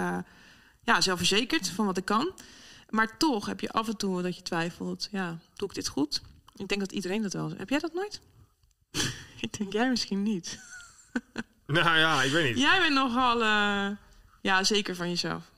ja, 0.82 1.00
zelfverzekerd 1.00 1.68
van 1.68 1.86
wat 1.86 1.96
ik 1.96 2.04
kan. 2.04 2.32
Maar 2.92 3.18
toch 3.18 3.46
heb 3.46 3.60
je 3.60 3.72
af 3.72 3.88
en 3.88 3.96
toe 3.96 4.22
dat 4.22 4.36
je 4.36 4.42
twijfelt. 4.42 5.08
Ja, 5.10 5.38
doe 5.54 5.68
ik 5.68 5.74
dit 5.74 5.88
goed? 5.88 6.22
Ik 6.56 6.68
denk 6.68 6.80
dat 6.80 6.92
iedereen 6.92 7.22
dat 7.22 7.32
wel. 7.32 7.52
Heb 7.56 7.68
jij 7.68 7.78
dat 7.78 7.94
nooit? 7.94 8.20
ik 9.40 9.58
denk 9.58 9.72
jij 9.72 9.88
misschien 9.88 10.22
niet. 10.22 10.58
nou 11.66 11.98
ja, 11.98 12.22
ik 12.22 12.32
weet 12.32 12.48
niet. 12.48 12.62
Jij 12.62 12.80
bent 12.80 12.94
nogal 12.94 13.40
uh, 13.40 13.96
ja, 14.40 14.64
zeker 14.64 14.96
van 14.96 15.08
jezelf. 15.08 15.50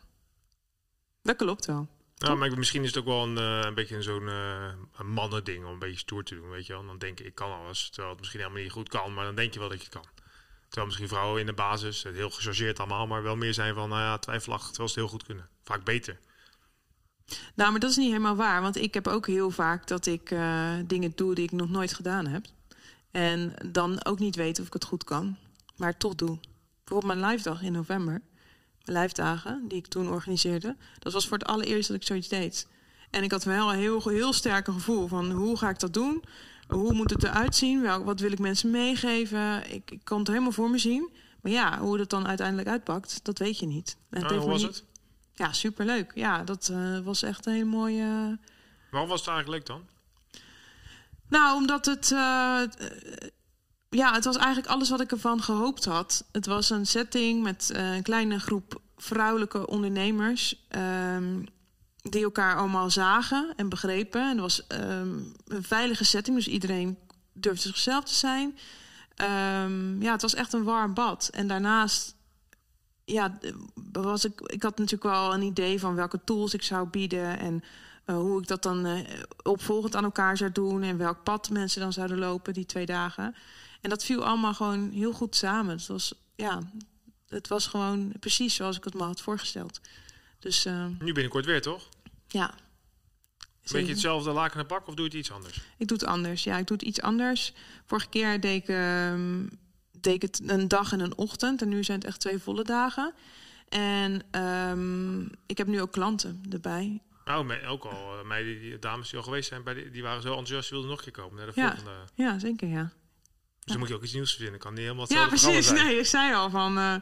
Dat 1.22 1.36
klopt 1.36 1.66
wel. 1.66 1.88
Ja, 2.14 2.34
maar 2.34 2.58
misschien 2.58 2.82
is 2.82 2.88
het 2.88 2.98
ook 2.98 3.04
wel 3.04 3.22
een, 3.22 3.36
uh, 3.36 3.60
een 3.60 3.74
beetje 3.74 4.02
zo'n 4.02 4.28
uh, 4.28 4.72
mannen 5.04 5.44
ding 5.44 5.64
om 5.64 5.72
een 5.72 5.78
beetje 5.78 5.98
stoer 5.98 6.24
te 6.24 6.34
doen, 6.34 6.50
weet 6.50 6.66
je 6.66 6.72
wel. 6.72 6.86
Dan 6.86 6.98
denk 6.98 7.20
ik, 7.20 7.26
ik 7.26 7.34
kan 7.34 7.52
alles, 7.52 7.86
terwijl 7.86 8.08
het 8.08 8.18
misschien 8.18 8.40
helemaal 8.40 8.62
niet 8.62 8.72
goed 8.72 8.88
kan, 8.88 9.14
maar 9.14 9.24
dan 9.24 9.34
denk 9.34 9.52
je 9.52 9.58
wel 9.58 9.68
dat 9.68 9.82
je 9.82 9.88
kan. 9.88 10.04
Terwijl 10.64 10.86
misschien 10.86 11.08
vrouwen 11.08 11.40
in 11.40 11.46
de 11.46 11.52
basis, 11.52 12.02
het 12.02 12.14
heel 12.14 12.30
gechargeerd 12.30 12.78
allemaal, 12.78 13.06
maar 13.06 13.22
wel 13.22 13.36
meer 13.36 13.54
zijn 13.54 13.74
van, 13.74 13.88
nou 13.88 14.00
ja, 14.00 14.18
twijfelachtig, 14.18 14.68
terwijl 14.68 14.88
ze 14.88 15.00
het 15.00 15.08
heel 15.08 15.18
goed 15.18 15.26
kunnen. 15.26 15.48
Vaak 15.62 15.84
beter. 15.84 16.18
Nou, 17.54 17.70
maar 17.70 17.80
dat 17.80 17.90
is 17.90 17.96
niet 17.96 18.10
helemaal 18.10 18.36
waar. 18.36 18.62
Want 18.62 18.76
ik 18.76 18.94
heb 18.94 19.06
ook 19.06 19.26
heel 19.26 19.50
vaak 19.50 19.86
dat 19.86 20.06
ik 20.06 20.30
uh, 20.30 20.72
dingen 20.86 21.12
doe 21.14 21.34
die 21.34 21.44
ik 21.44 21.52
nog 21.52 21.68
nooit 21.68 21.94
gedaan 21.94 22.26
heb. 22.26 22.44
En 23.10 23.54
dan 23.66 24.04
ook 24.04 24.18
niet 24.18 24.36
weet 24.36 24.60
of 24.60 24.66
ik 24.66 24.72
het 24.72 24.84
goed 24.84 25.04
kan. 25.04 25.36
Maar 25.76 25.88
het 25.88 25.98
toch 25.98 26.14
doe. 26.14 26.38
Bijvoorbeeld 26.84 27.20
mijn 27.20 27.30
live 27.30 27.42
dag 27.42 27.62
in 27.62 27.72
november. 27.72 28.22
Live 28.84 29.14
dagen 29.14 29.64
die 29.68 29.78
ik 29.78 29.86
toen 29.86 30.08
organiseerde. 30.08 30.76
Dat 30.98 31.12
was 31.12 31.28
voor 31.28 31.38
het 31.38 31.46
allereerst 31.46 31.88
dat 31.88 31.96
ik 31.96 32.02
zoiets 32.06 32.28
deed. 32.28 32.68
En 33.10 33.22
ik 33.22 33.30
had 33.30 33.44
wel 33.44 33.72
een 33.72 33.78
heel, 33.78 34.08
heel 34.08 34.32
sterk 34.32 34.64
gevoel 34.64 35.06
van 35.06 35.30
hoe 35.30 35.56
ga 35.56 35.68
ik 35.68 35.78
dat 35.78 35.94
doen? 35.94 36.22
Hoe 36.68 36.92
moet 36.92 37.10
het 37.10 37.22
eruit 37.24 37.56
zien? 37.56 37.80
Wel, 37.82 38.04
wat 38.04 38.20
wil 38.20 38.32
ik 38.32 38.38
mensen 38.38 38.70
meegeven? 38.70 39.72
Ik, 39.74 39.90
ik 39.90 40.00
kon 40.04 40.18
het 40.18 40.28
helemaal 40.28 40.52
voor 40.52 40.70
me 40.70 40.78
zien. 40.78 41.08
Maar 41.42 41.52
ja, 41.52 41.78
hoe 41.78 41.98
het 41.98 42.10
dan 42.10 42.26
uiteindelijk 42.26 42.68
uitpakt, 42.68 43.20
dat 43.22 43.38
weet 43.38 43.58
je 43.58 43.66
niet. 43.66 43.96
En 44.10 44.34
hoe 44.34 44.46
was 44.48 44.62
niet- 44.62 44.70
het? 44.70 44.84
Ja, 45.34 45.52
superleuk. 45.52 46.12
Ja, 46.14 46.42
dat 46.44 46.68
eh, 46.72 46.98
was 47.00 47.22
echt 47.22 47.46
een 47.46 47.52
hele 47.52 47.64
mooie... 47.64 48.38
Waarom 48.90 49.10
was 49.10 49.20
het 49.20 49.28
eigenlijk 49.28 49.48
leuk 49.48 49.66
dan? 49.66 49.86
Nou, 51.28 51.56
omdat 51.56 51.86
het. 51.86 52.12
eh, 52.12 52.60
ja, 53.94 54.12
het 54.12 54.24
was 54.24 54.36
eigenlijk 54.36 54.66
alles 54.66 54.90
wat 54.90 55.00
ik 55.00 55.12
ervan 55.12 55.42
gehoopt 55.42 55.84
had. 55.84 56.24
Het 56.32 56.46
was 56.46 56.70
een 56.70 56.86
setting 56.86 57.42
met 57.42 57.70
eh, 57.74 57.94
een 57.94 58.02
kleine 58.02 58.38
groep 58.38 58.80
vrouwelijke 58.96 59.66
ondernemers. 59.66 60.64
ehm, 60.68 61.42
die 62.10 62.24
elkaar 62.24 62.56
allemaal 62.56 62.90
zagen 62.90 63.52
en 63.56 63.68
begrepen. 63.68 64.20
En 64.20 64.28
het 64.28 64.40
was 64.40 64.66
ehm, 64.66 65.18
een 65.46 65.62
veilige 65.62 66.04
setting, 66.04 66.36
dus 66.36 66.48
iedereen 66.48 66.98
durfde 67.32 67.68
zichzelf 67.68 68.04
te 68.04 68.14
zijn. 68.14 68.58
Ehm, 69.14 70.02
ja, 70.02 70.12
het 70.12 70.22
was 70.22 70.34
echt 70.34 70.52
een 70.52 70.64
warm 70.64 70.94
bad. 70.94 71.28
En 71.32 71.46
daarnaast. 71.46 72.14
Ja, 73.04 73.38
was 73.92 74.24
ik, 74.24 74.40
ik 74.40 74.62
had 74.62 74.78
natuurlijk 74.78 75.14
wel 75.14 75.34
een 75.34 75.42
idee 75.42 75.80
van 75.80 75.94
welke 75.94 76.20
tools 76.24 76.54
ik 76.54 76.62
zou 76.62 76.88
bieden. 76.88 77.38
En 77.38 77.62
eh, 78.04 78.16
hoe 78.16 78.40
ik 78.40 78.46
dat 78.46 78.62
dan 78.62 78.86
eh, 78.86 78.98
opvolgend 79.42 79.96
aan 79.96 80.04
elkaar 80.04 80.36
zou 80.36 80.52
doen 80.52 80.82
en 80.82 80.96
welk 80.96 81.22
pad 81.22 81.50
mensen 81.50 81.80
dan 81.80 81.92
zouden 81.92 82.18
lopen 82.18 82.52
die 82.52 82.66
twee 82.66 82.86
dagen. 82.86 83.34
En 83.84 83.90
dat 83.90 84.04
viel 84.04 84.24
allemaal 84.24 84.54
gewoon 84.54 84.90
heel 84.90 85.12
goed 85.12 85.36
samen. 85.36 85.76
Het 85.76 85.86
was, 85.86 86.14
ja, 86.36 86.60
het 87.28 87.48
was 87.48 87.66
gewoon 87.66 88.12
precies 88.20 88.54
zoals 88.54 88.76
ik 88.76 88.84
het 88.84 88.94
me 88.94 89.02
had 89.02 89.20
voorgesteld. 89.20 89.80
Dus 90.38 90.64
eh, 90.64 90.86
Nu 90.98 91.12
binnenkort 91.12 91.44
weer, 91.44 91.62
toch? 91.62 91.88
ja. 92.28 92.54
Weet 92.54 93.72
je 93.72 93.78
Zeker. 93.78 93.88
hetzelfde 93.88 94.30
laken 94.30 94.60
en 94.60 94.66
pak 94.66 94.86
of 94.88 94.94
doe 94.94 95.04
je 95.04 95.10
het 95.10 95.18
iets 95.20 95.30
anders? 95.32 95.60
Ik 95.78 95.88
doe 95.88 95.98
het 95.98 96.06
anders. 96.06 96.44
Ja, 96.44 96.56
ik 96.58 96.66
doe 96.66 96.76
het 96.76 96.86
iets 96.86 97.00
anders. 97.00 97.52
Vorige 97.86 98.08
keer 98.08 98.40
deed 98.40 98.62
ik, 98.62 98.68
ehm, 98.68 99.46
deed 100.00 100.14
ik 100.14 100.22
het 100.22 100.40
een 100.46 100.68
dag 100.68 100.92
en 100.92 101.00
een 101.00 101.16
ochtend. 101.16 101.62
En 101.62 101.68
nu 101.68 101.84
zijn 101.84 101.98
het 101.98 102.06
echt 102.06 102.20
twee 102.20 102.38
volle 102.38 102.64
dagen. 102.64 103.12
En 103.68 104.22
ehm, 104.30 105.22
ik 105.46 105.58
heb 105.58 105.66
nu 105.66 105.80
ook 105.80 105.92
klanten 105.92 106.42
erbij. 106.50 107.00
Nou, 107.24 107.66
ook 107.66 107.84
al 107.84 108.18
eh, 108.18 108.24
meiden, 108.24 108.60
die, 108.60 108.78
dames 108.78 109.08
die 109.08 109.18
al 109.18 109.24
geweest 109.24 109.48
zijn, 109.48 109.62
bij 109.62 109.74
die, 109.74 109.90
die 109.90 110.02
waren 110.02 110.22
zo 110.22 110.28
enthousiast, 110.28 110.70
wilden 110.70 110.88
nog 110.90 110.98
een 110.98 111.04
keer 111.12 111.22
komen 111.22 111.36
naar 111.36 111.46
de 111.54 111.60
Ja. 111.60 111.66
volgende. 111.68 111.98
Ja, 112.14 112.38
zeker 112.38 112.68
ja. 112.68 112.92
Dus 113.64 113.72
dan 113.72 113.78
moet 113.78 113.88
je 113.88 113.94
ook 113.94 114.02
iets 114.02 114.12
nieuws 114.12 114.30
verzinnen. 114.32 114.60
Kan 114.60 114.72
niet 114.72 114.82
helemaal 114.82 115.06
Ja, 115.08 115.14
hetzelfde 115.20 115.28
precies. 115.50 115.66
programma 115.66 115.78
zijn. 115.78 115.90
Nee, 115.92 115.98
ik 116.00 116.06
zei 116.06 116.34
al 116.34 116.50
van. 116.50 116.78
eh, 116.78 116.94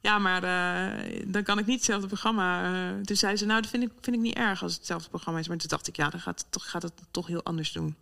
ja, 0.00 0.18
maar 0.18 0.42
eh, 0.42 1.22
dan 1.26 1.42
kan 1.42 1.58
ik 1.58 1.66
niet 1.66 1.76
hetzelfde 1.76 2.06
programma. 2.06 2.72
toen 3.02 3.16
zei 3.16 3.36
ze, 3.36 3.44
nou, 3.46 3.60
dat 3.60 3.70
vind 3.70 3.82
ik, 3.82 3.90
vind 4.00 4.16
ik 4.16 4.22
niet 4.22 4.34
erg 4.36 4.62
als 4.62 4.70
het 4.70 4.80
hetzelfde 4.80 5.08
programma 5.08 5.38
is. 5.40 5.48
Maar 5.48 5.56
toen 5.56 5.68
dacht 5.68 5.88
ik, 5.88 5.96
ja, 5.96 6.08
dan 6.10 6.20
gaat 6.20 6.40
het, 6.40 6.52
toch, 6.52 6.70
gaat 6.70 6.82
het 6.82 6.92
toch 7.10 7.26
heel 7.26 7.42
anders 7.44 7.72
doen. 7.72 7.96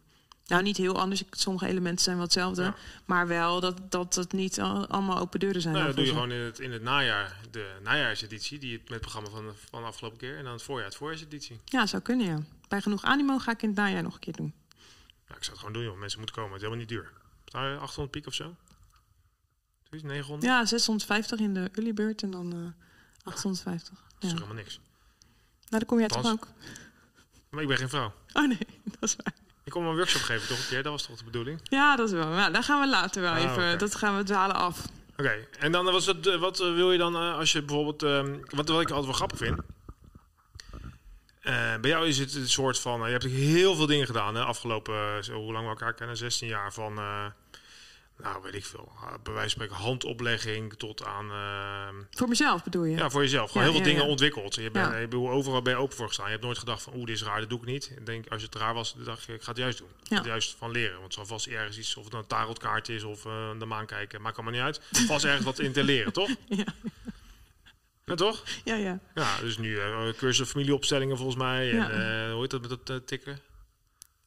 Nou, 0.46 0.62
niet 0.62 0.76
heel 0.76 1.00
anders. 1.00 1.22
Sommige 1.30 1.66
elementen 1.66 2.04
zijn 2.04 2.16
wel 2.16 2.24
hetzelfde. 2.24 2.62
Ja. 2.62 2.74
Maar 3.04 3.26
wel 3.26 3.60
dat, 3.60 3.90
dat 3.90 4.14
het 4.14 4.32
niet 4.32 4.60
al- 4.60 4.86
allemaal 4.86 5.18
open 5.18 5.40
deuren 5.40 5.60
zijn. 5.62 5.74
Nou, 5.74 5.86
dan 5.86 5.94
dan 5.94 6.04
doe 6.04 6.14
je 6.14 6.20
gewoon 6.20 6.36
in 6.38 6.44
het, 6.44 6.58
in 6.60 6.72
het 6.72 6.82
najaar 6.82 7.36
de 7.50 7.70
najaarseditie, 7.82 8.58
die 8.58 8.72
het 8.72 8.80
met 8.82 8.90
het 8.90 9.00
programma 9.00 9.30
van, 9.30 9.54
van 9.70 9.80
de 9.82 9.86
afgelopen 9.88 10.18
keer. 10.18 10.36
En 10.36 10.44
dan 10.44 10.52
het 10.52 10.62
voorjaar 10.62 10.86
het 10.86 10.96
voorjaarseditie. 10.96 11.60
Ja, 11.64 11.86
zou 11.86 12.02
kunnen, 12.02 12.26
ja. 12.26 12.38
Bij 12.68 12.80
genoeg 12.80 13.02
animo 13.04 13.38
ga 13.38 13.50
ik 13.52 13.62
in 13.62 13.68
het 13.68 13.78
najaar 13.78 14.02
nog 14.02 14.14
een 14.14 14.20
keer 14.20 14.36
doen. 14.36 14.52
Nou, 15.26 15.38
ik 15.38 15.44
zou 15.44 15.50
het 15.50 15.58
gewoon 15.58 15.72
doen, 15.72 15.82
joh. 15.82 15.98
Mensen 15.98 16.18
moeten 16.18 16.36
komen. 16.36 16.52
Het 16.52 16.62
is 16.62 16.68
helemaal 16.68 16.86
niet 16.86 16.96
duur. 16.96 17.12
Betaal 17.52 17.66
je 17.68 17.76
800 17.76 18.10
piek 18.10 18.26
of 18.26 18.34
zo? 18.34 18.54
Zoiets, 19.90 20.06
900? 20.08 20.42
Ja, 20.52 20.64
650 20.64 21.38
in 21.40 21.54
de 21.54 21.92
bird 21.94 22.22
en 22.22 22.30
dan 22.30 22.52
eh 22.52 22.58
850. 23.24 23.88
Dat 23.90 24.00
is 24.22 24.28
Ja. 24.28 24.34
helemaal 24.34 24.54
niks. 24.54 24.74
Nou, 25.58 25.78
dan 25.78 25.84
kom 25.86 25.98
jij 25.98 26.08
toch 26.08 26.26
ook? 26.30 26.48
Maar 27.50 27.62
ik 27.62 27.68
ben 27.68 27.76
geen 27.76 27.88
vrouw. 27.88 28.12
Oh 28.32 28.48
nee, 28.48 28.58
dat 28.98 29.08
is 29.08 29.16
waar. 29.16 29.34
Ik 29.64 29.72
kom 29.72 29.86
een 29.86 29.94
workshop 29.96 30.22
geven 30.22 30.48
toch 30.48 30.58
een 30.58 30.66
keer? 30.68 30.82
Dat 30.82 30.92
was 30.92 31.02
toch 31.06 31.16
de 31.18 31.24
bedoeling? 31.24 31.60
Ja, 31.62 31.96
dat 31.96 32.06
is 32.06 32.12
wel. 32.14 32.28
Nou, 32.28 32.52
daar 32.52 32.62
gaan 32.62 32.80
we 32.80 32.88
later 32.88 33.22
wel 33.22 33.32
Ah, 33.32 33.42
even. 33.42 33.78
Dat 33.78 33.94
gaan 33.94 34.16
we 34.16 34.22
dwalen 34.22 34.56
af. 34.56 34.86
Oké, 35.16 35.46
en 35.58 35.72
dan 35.72 35.84
was 35.84 36.06
het, 36.06 36.26
eh, 36.26 36.36
wat 36.40 36.60
eh, 36.60 36.74
wil 36.74 36.92
je 36.92 36.98
dan 36.98 37.14
eh, 37.14 37.36
als 37.36 37.52
je 37.52 37.62
bijvoorbeeld, 37.62 38.02
ehm, 38.02 38.38
wat, 38.56 38.68
wat 38.68 38.80
ik 38.80 38.88
altijd 38.90 39.04
wel 39.04 39.12
grappig 39.12 39.38
vind. 39.38 39.60
Eh, 41.48 41.76
bij 41.80 41.90
jou 41.90 42.06
is 42.06 42.18
het 42.18 42.34
een 42.34 42.48
soort 42.48 42.78
van, 42.78 43.00
eh, 43.00 43.06
je 43.06 43.12
hebt 43.12 43.24
heel 43.24 43.74
veel 43.74 43.86
dingen 43.86 44.06
gedaan 44.06 44.34
hè, 44.34 44.42
afgelopen, 44.44 44.94
eh, 44.94 45.22
zo, 45.22 45.32
hoe 45.32 45.52
lang 45.52 45.64
we 45.64 45.70
elkaar 45.70 45.94
kennen, 45.94 46.16
16 46.16 46.48
jaar 46.48 46.72
van, 46.72 46.94
nou 48.22 48.42
weet 48.42 48.54
ik 48.54 48.64
veel, 48.64 48.92
bij 49.22 49.32
wijze 49.32 49.40
van 49.40 49.48
spreken 49.50 49.74
handoplegging 49.84 50.74
tot 50.78 51.04
aan, 51.04 51.26
Voor 52.10 52.28
mezelf 52.28 52.64
bedoel 52.64 52.84
je? 52.84 52.96
ja 52.96 53.10
voor 53.10 53.20
jezelf, 53.22 53.50
gewoon 53.50 53.66
Ja, 53.66 53.72
heel 53.72 53.78
veel 53.78 53.86
ja, 53.88 53.92
dingen 53.92 54.04
ja. 54.04 54.10
ontwikkeld. 54.10 54.54
Je 54.54 54.70
bent, 54.70 54.92
je 55.00 55.08
bent 55.08 55.14
overal 55.28 55.62
ben 55.62 55.72
je 55.72 55.78
open 55.78 55.96
voor 55.96 56.06
gestaan. 56.06 56.24
Je 56.24 56.30
hebt 56.32 56.44
nooit 56.44 56.58
gedacht 56.58 56.82
van, 56.82 56.94
oeh 56.94 57.06
dit 57.06 57.14
is 57.16 57.22
raar, 57.22 57.40
dat 57.40 57.48
doe 57.50 57.58
ik 57.58 57.64
niet. 57.64 57.92
Ik 57.96 58.06
denk, 58.06 58.28
als 58.28 58.42
het 58.42 58.54
raar 58.54 58.74
was, 58.74 58.94
dacht 59.04 59.22
je, 59.24 59.32
ik 59.34 59.42
ga 59.42 59.48
het 59.48 59.58
juist 59.58 59.78
doen. 59.78 59.88
Ik 59.88 60.06
ga 60.06 60.14
Ja. 60.14 60.16
het 60.16 60.26
juist 60.26 60.54
van 60.58 60.70
leren, 60.70 60.92
want 60.92 61.04
het 61.04 61.14
zal 61.14 61.26
vast 61.26 61.46
ergens 61.46 61.78
iets, 61.78 61.96
of 61.96 62.04
het 62.04 62.14
een 62.14 62.26
tarotkaart 62.26 62.88
is 62.88 63.02
of 63.02 63.22
de 63.58 63.64
maan 63.66 63.86
kijken, 63.86 64.22
maakt 64.22 64.36
allemaal 64.36 64.54
niet 64.54 64.62
uit. 64.62 64.80
Vast 65.06 65.24
ergens 65.24 65.44
wat 65.44 65.58
in 65.58 65.72
te 65.72 65.84
leren, 65.84 66.12
toch? 66.12 66.28
Ja. 66.48 66.64
Ja, 68.08 68.14
toch? 68.14 68.42
Ja, 68.64 68.74
ja. 68.74 68.98
Ja, 69.14 69.40
dus 69.40 69.58
nu 69.58 69.78
eh 69.78 70.08
cursus 70.16 70.48
familieopstellingen 70.48 71.16
volgens 71.16 71.36
mij. 71.36 71.70
En 71.70 71.76
Ja. 71.76 71.90
eh, 71.90 72.32
hoe 72.32 72.40
heet 72.40 72.50
dat 72.50 72.60
met 72.60 72.70
dat 72.70 72.90
eh, 72.90 72.96
tikken? 72.96 73.40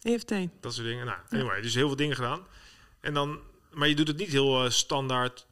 EFT. 0.01 0.33
Dat 0.61 0.73
soort 0.73 0.87
dingen. 0.87 1.05
Nou, 1.05 1.17
anyway, 1.29 1.61
dus 1.61 1.73
heel 1.75 1.87
veel 1.87 1.95
dingen 1.95 2.15
gedaan. 2.15 2.41
En 2.99 3.13
dan, 3.13 3.39
maar 3.71 3.87
je 3.87 3.95
doet 3.95 4.07
het 4.07 4.17
niet 4.17 4.31
heel 4.31 4.71
standaard. 4.71 5.45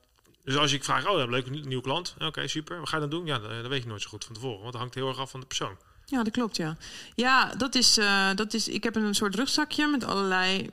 Dus 0.43 0.57
als 0.57 0.71
ik 0.73 0.83
vraag, 0.83 1.07
oh, 1.09 1.17
dat 1.17 1.29
leuk, 1.29 1.45
een 1.47 1.67
nieuwe 1.67 1.83
klant. 1.83 2.15
Oké, 2.19 2.47
super. 2.47 2.79
Wat 2.79 2.89
ga 2.89 2.95
je 2.95 3.01
dan 3.01 3.09
doen? 3.09 3.25
Ja, 3.25 3.39
dat, 3.39 3.51
dat 3.51 3.67
weet 3.67 3.81
je 3.83 3.89
nooit 3.89 4.01
zo 4.01 4.09
goed 4.09 4.25
van 4.25 4.33
tevoren. 4.33 4.59
Want 4.59 4.71
dat 4.71 4.81
hangt 4.81 4.95
heel 4.95 5.07
erg 5.07 5.17
af 5.17 5.29
van 5.31 5.39
de 5.39 5.45
persoon. 5.45 5.77
Ja, 6.05 6.23
dat 6.23 6.33
klopt, 6.33 6.55
ja. 6.57 6.77
Ja, 7.15 7.55
dat 7.55 7.75
is, 7.75 7.99
dat 8.35 8.53
is... 8.53 8.67
Ik 8.67 8.83
heb 8.83 8.95
een 8.95 9.15
soort 9.15 9.35
rugzakje 9.35 9.87
met 9.87 10.03
allerlei 10.03 10.69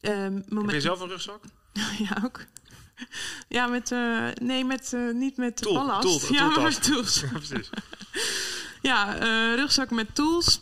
eh 0.00 0.10
Heb 0.10 0.32
je 0.48 0.54
momenten. 0.54 0.80
zelf 0.82 1.00
een 1.00 1.08
rugzak? 1.08 1.42
Ja, 2.08 2.22
ook. 2.24 2.44
Ja, 3.48 3.66
met... 3.66 3.92
eh, 3.92 4.28
nee, 4.40 4.64
met, 4.64 4.92
eh, 4.92 5.10
niet 5.12 5.36
met 5.36 5.56
Tool, 5.56 5.74
ballast. 5.74 6.02
tool, 6.02 6.32
ja, 6.38 6.48
maar 6.48 6.62
met 6.72 6.82
tools. 6.82 7.20
ja, 7.20 7.28
precies. 7.28 7.70
Ja, 8.82 9.16
eh, 9.16 9.54
rugzak 9.54 9.90
met 9.90 10.14
tools. 10.14 10.60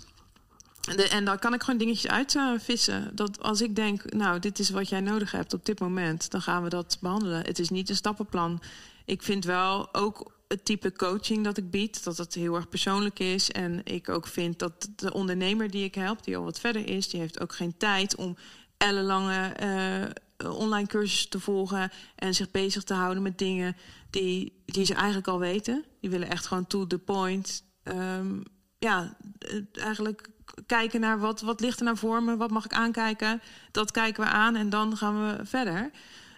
De, 0.80 1.08
en 1.08 1.24
dan 1.24 1.38
kan 1.38 1.54
ik 1.54 1.62
gewoon 1.62 1.78
dingetjes 1.78 2.10
uitvissen. 2.10 3.10
dat 3.14 3.42
als 3.42 3.60
ik 3.60 3.76
denk, 3.76 4.12
nou, 4.12 4.38
dit 4.38 4.58
is 4.58 4.70
wat 4.70 4.88
jij 4.88 5.00
nodig 5.00 5.32
hebt 5.32 5.54
op 5.54 5.64
dit 5.64 5.80
moment, 5.80 6.30
dan 6.30 6.42
gaan 6.42 6.62
we 6.62 6.68
dat 6.68 6.98
behandelen. 7.00 7.44
Het 7.44 7.58
is 7.58 7.68
niet 7.68 7.88
een 7.88 7.96
stappenplan. 7.96 8.62
Ik 9.04 9.22
vind 9.22 9.44
wel 9.44 9.94
ook 9.94 10.32
het 10.48 10.64
type 10.64 10.92
coaching 10.92 11.44
dat 11.44 11.56
ik 11.56 11.70
bied, 11.70 12.04
dat 12.04 12.16
het 12.16 12.34
heel 12.34 12.54
erg 12.54 12.68
persoonlijk 12.68 13.18
is. 13.18 13.50
En 13.50 13.80
ik 13.84 14.08
ook 14.08 14.26
vind 14.26 14.58
dat 14.58 14.88
de 14.96 15.12
ondernemer 15.12 15.70
die 15.70 15.84
ik 15.84 15.94
help, 15.94 16.24
die 16.24 16.36
al 16.36 16.44
wat 16.44 16.60
verder 16.60 16.88
is, 16.88 17.08
die 17.08 17.20
heeft 17.20 17.40
ook 17.40 17.54
geen 17.54 17.76
tijd 17.76 18.16
om 18.16 18.36
ellenlange 18.76 19.52
eh, 19.52 20.22
online 20.44 20.86
cursussen 20.86 21.30
te 21.30 21.40
volgen 21.40 21.90
en 22.16 22.34
zich 22.34 22.50
bezig 22.50 22.82
te 22.82 22.94
houden 22.94 23.22
met 23.22 23.38
dingen 23.38 23.76
die, 24.10 24.62
die 24.66 24.84
ze 24.84 24.94
eigenlijk 24.94 25.28
al 25.28 25.38
weten. 25.38 25.84
Die 26.00 26.10
willen 26.10 26.30
echt 26.30 26.46
gewoon 26.46 26.66
to 26.66 26.86
the 26.86 26.98
point. 26.98 27.64
Ehm, 27.82 28.40
ja, 28.78 29.16
eh, 29.38 29.82
eigenlijk 29.84 30.28
kijken 30.66 31.00
naar 31.00 31.18
wat, 31.18 31.40
wat 31.40 31.60
ligt 31.60 31.78
er 31.78 31.84
nou 31.84 31.96
voor 31.96 32.22
me, 32.22 32.36
wat 32.36 32.50
mag 32.50 32.64
ik 32.64 32.72
aankijken. 32.72 33.40
Dat 33.70 33.90
kijken 33.90 34.24
we 34.24 34.30
aan 34.30 34.56
en 34.56 34.70
dan 34.70 34.96
gaan 34.96 35.26
we 35.26 35.44
verder. 35.44 35.90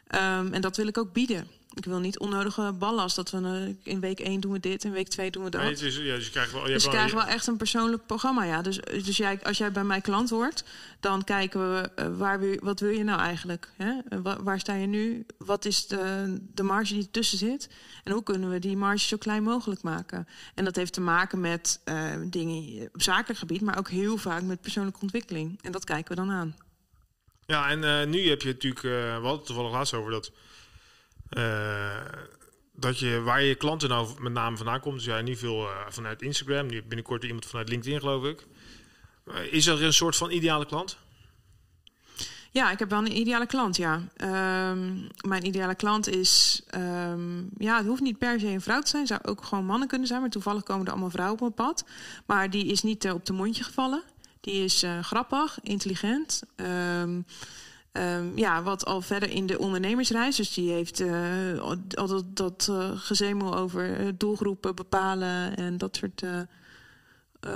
Ehm, 0.06 0.52
en 0.52 0.60
dat 0.60 0.76
wil 0.76 0.86
ik 0.86 0.98
ook 0.98 1.12
bieden. 1.12 1.46
Ik 1.74 1.84
wil 1.84 1.98
niet 1.98 2.18
onnodige 2.18 2.72
ballast. 2.78 3.16
Dat 3.16 3.30
we 3.30 3.38
eh, 3.84 3.92
in 3.92 4.00
week 4.00 4.20
1 4.20 4.40
doen 4.40 4.52
we 4.52 4.60
dit, 4.60 4.84
in 4.84 4.92
week 4.92 5.08
2 5.08 5.30
doen 5.30 5.44
we 5.44 5.50
dat. 5.50 5.60
Nee, 5.60 5.70
het 5.70 5.80
is, 5.80 5.96
ja, 5.96 6.14
dus 6.14 6.24
je 6.24 6.30
krijgt 6.30 6.52
wel... 6.52 6.66
Je 6.66 6.72
Dus 6.72 6.84
je 6.84 6.90
krijgt 6.90 7.12
wel 7.14 7.24
echt 7.24 7.46
een 7.46 7.56
persoonlijk 7.56 8.06
programma, 8.06 8.44
ja. 8.44 8.62
Dus, 8.62 8.76
dus 8.80 9.16
jij, 9.16 9.38
als 9.42 9.58
jij 9.58 9.72
bij 9.72 9.84
mij 9.84 10.00
klant 10.00 10.30
wordt, 10.30 10.64
dan 11.00 11.24
kijken 11.24 11.72
we 11.72 11.90
eh, 11.94 12.16
waar 12.16 12.40
wil, 12.40 12.56
wat 12.62 12.80
wil 12.80 12.90
je 12.90 13.04
nou 13.04 13.20
eigenlijk? 13.20 13.70
Hè? 13.76 13.92
Eh, 14.08 14.18
wa- 14.22 14.42
waar 14.42 14.60
sta 14.60 14.74
je 14.74 14.86
nu? 14.86 15.26
Wat 15.38 15.64
is 15.64 15.86
de, 15.86 16.36
de 16.54 16.62
marge 16.62 16.92
die 16.94 17.02
ertussen 17.02 17.38
zit? 17.38 17.68
En 18.04 18.12
hoe 18.12 18.22
kunnen 18.22 18.50
we 18.50 18.58
die 18.58 18.76
marge 18.76 19.06
zo 19.06 19.16
klein 19.16 19.42
mogelijk 19.42 19.82
maken? 19.82 20.28
En 20.54 20.64
dat 20.64 20.76
heeft 20.76 20.92
te 20.92 21.00
maken 21.00 21.40
met 21.40 21.80
eh, 21.84 22.04
dingen 22.24 22.88
op 22.94 23.02
zakelijk 23.02 23.38
gebied, 23.38 23.60
maar 23.60 23.78
ook 23.78 23.88
heel 23.90 24.16
vaak 24.16 24.42
met 24.42 24.60
persoonlijke 24.60 25.00
ontwikkeling. 25.00 25.58
En 25.62 25.72
dat 25.72 25.84
kijken 25.84 26.08
we 26.16 26.22
dan 26.26 26.30
aan. 26.30 26.56
Ja, 27.46 27.68
en 27.70 27.84
eh, 27.84 28.06
nu 28.06 28.28
heb 28.28 28.42
je 28.42 28.48
natuurlijk, 28.48 28.84
eh 28.84 28.90
we 28.90 29.10
hadden 29.12 29.32
het 29.36 29.46
toevallig 29.46 29.72
laatst 29.72 29.94
over 29.94 30.10
dat, 30.10 30.30
eh, 31.32 31.96
dat 32.72 32.98
je, 32.98 33.20
waar 33.20 33.42
je 33.42 33.54
klanten 33.54 33.88
nou 33.88 34.08
met 34.18 34.32
name 34.32 34.56
vandaan 34.56 34.80
komt. 34.80 34.94
Dus 34.94 35.04
jij 35.04 35.22
niet 35.22 35.38
veel 35.38 35.68
eh, 35.68 35.76
vanuit 35.88 36.22
Instagram, 36.22 36.66
nu 36.66 36.82
binnenkort 36.82 37.24
iemand 37.24 37.46
vanuit 37.46 37.68
LinkedIn 37.68 38.00
geloof 38.00 38.24
ik. 38.24 38.46
Eh, 39.26 39.52
is 39.52 39.66
er 39.66 39.82
een 39.82 39.92
soort 39.92 40.16
van 40.16 40.30
ideale 40.30 40.66
klant? 40.66 40.96
Ja, 42.50 42.70
ik 42.70 42.78
heb 42.78 42.90
wel 42.90 42.98
een 42.98 43.16
ideale 43.16 43.46
klant, 43.46 43.76
ja. 43.76 44.02
Ehm, 44.16 44.92
mijn 45.28 45.46
ideale 45.46 45.74
klant 45.74 46.08
is... 46.08 46.62
ehm, 46.66 47.42
ja, 47.56 47.76
het 47.76 47.86
hoeft 47.86 48.02
niet 48.02 48.18
per 48.18 48.40
se 48.40 48.46
een 48.46 48.60
vrouw 48.60 48.80
te 48.80 48.88
zijn. 48.88 49.06
Zou 49.06 49.20
ook 49.22 49.44
gewoon 49.44 49.64
mannen 49.64 49.88
kunnen 49.88 50.06
zijn. 50.06 50.20
Maar 50.20 50.30
toevallig 50.30 50.62
komen 50.62 50.86
er 50.86 50.92
allemaal 50.92 51.10
vrouwen 51.10 51.34
op 51.34 51.40
mijn 51.40 51.68
pad. 51.68 51.84
Maar 52.26 52.50
die 52.50 52.66
is 52.66 52.82
niet 52.82 53.10
op 53.10 53.26
de 53.26 53.32
mondje 53.32 53.64
gevallen. 53.64 54.02
Die 54.40 54.64
is 54.64 54.84
grappig, 55.00 55.58
intelligent. 55.62 56.42
Ehm, 56.56 57.20
ehm, 57.92 58.38
ja, 58.38 58.62
wat 58.62 58.84
al 58.84 59.00
verder 59.00 59.30
in 59.30 59.46
de 59.46 59.58
ondernemersreis. 59.58 60.36
Dus 60.36 60.54
die 60.54 60.70
heeft 60.70 61.00
eh, 61.00 61.58
al 61.58 62.06
dat, 62.06 62.36
dat 62.36 62.66
eh, 62.70 62.90
gezemel 62.94 63.56
over 63.56 63.96
eh, 63.96 64.08
doelgroepen 64.14 64.74
bepalen... 64.74 65.56
en 65.56 65.78
dat 65.78 65.96
soort... 65.96 66.22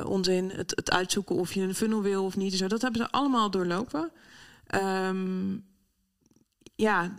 onzin, 0.04 0.50
het, 0.50 0.72
het 0.76 0.90
uitzoeken 0.90 1.36
of 1.36 1.52
je 1.52 1.60
een 1.60 1.74
funnel 1.74 2.02
wil 2.02 2.24
of 2.24 2.36
niet. 2.36 2.54
Zo. 2.54 2.66
Dat 2.66 2.82
hebben 2.82 3.00
ze 3.00 3.10
allemaal 3.10 3.50
doorlopen. 3.50 4.12
Ehm, 4.66 5.56
ja, 6.74 7.14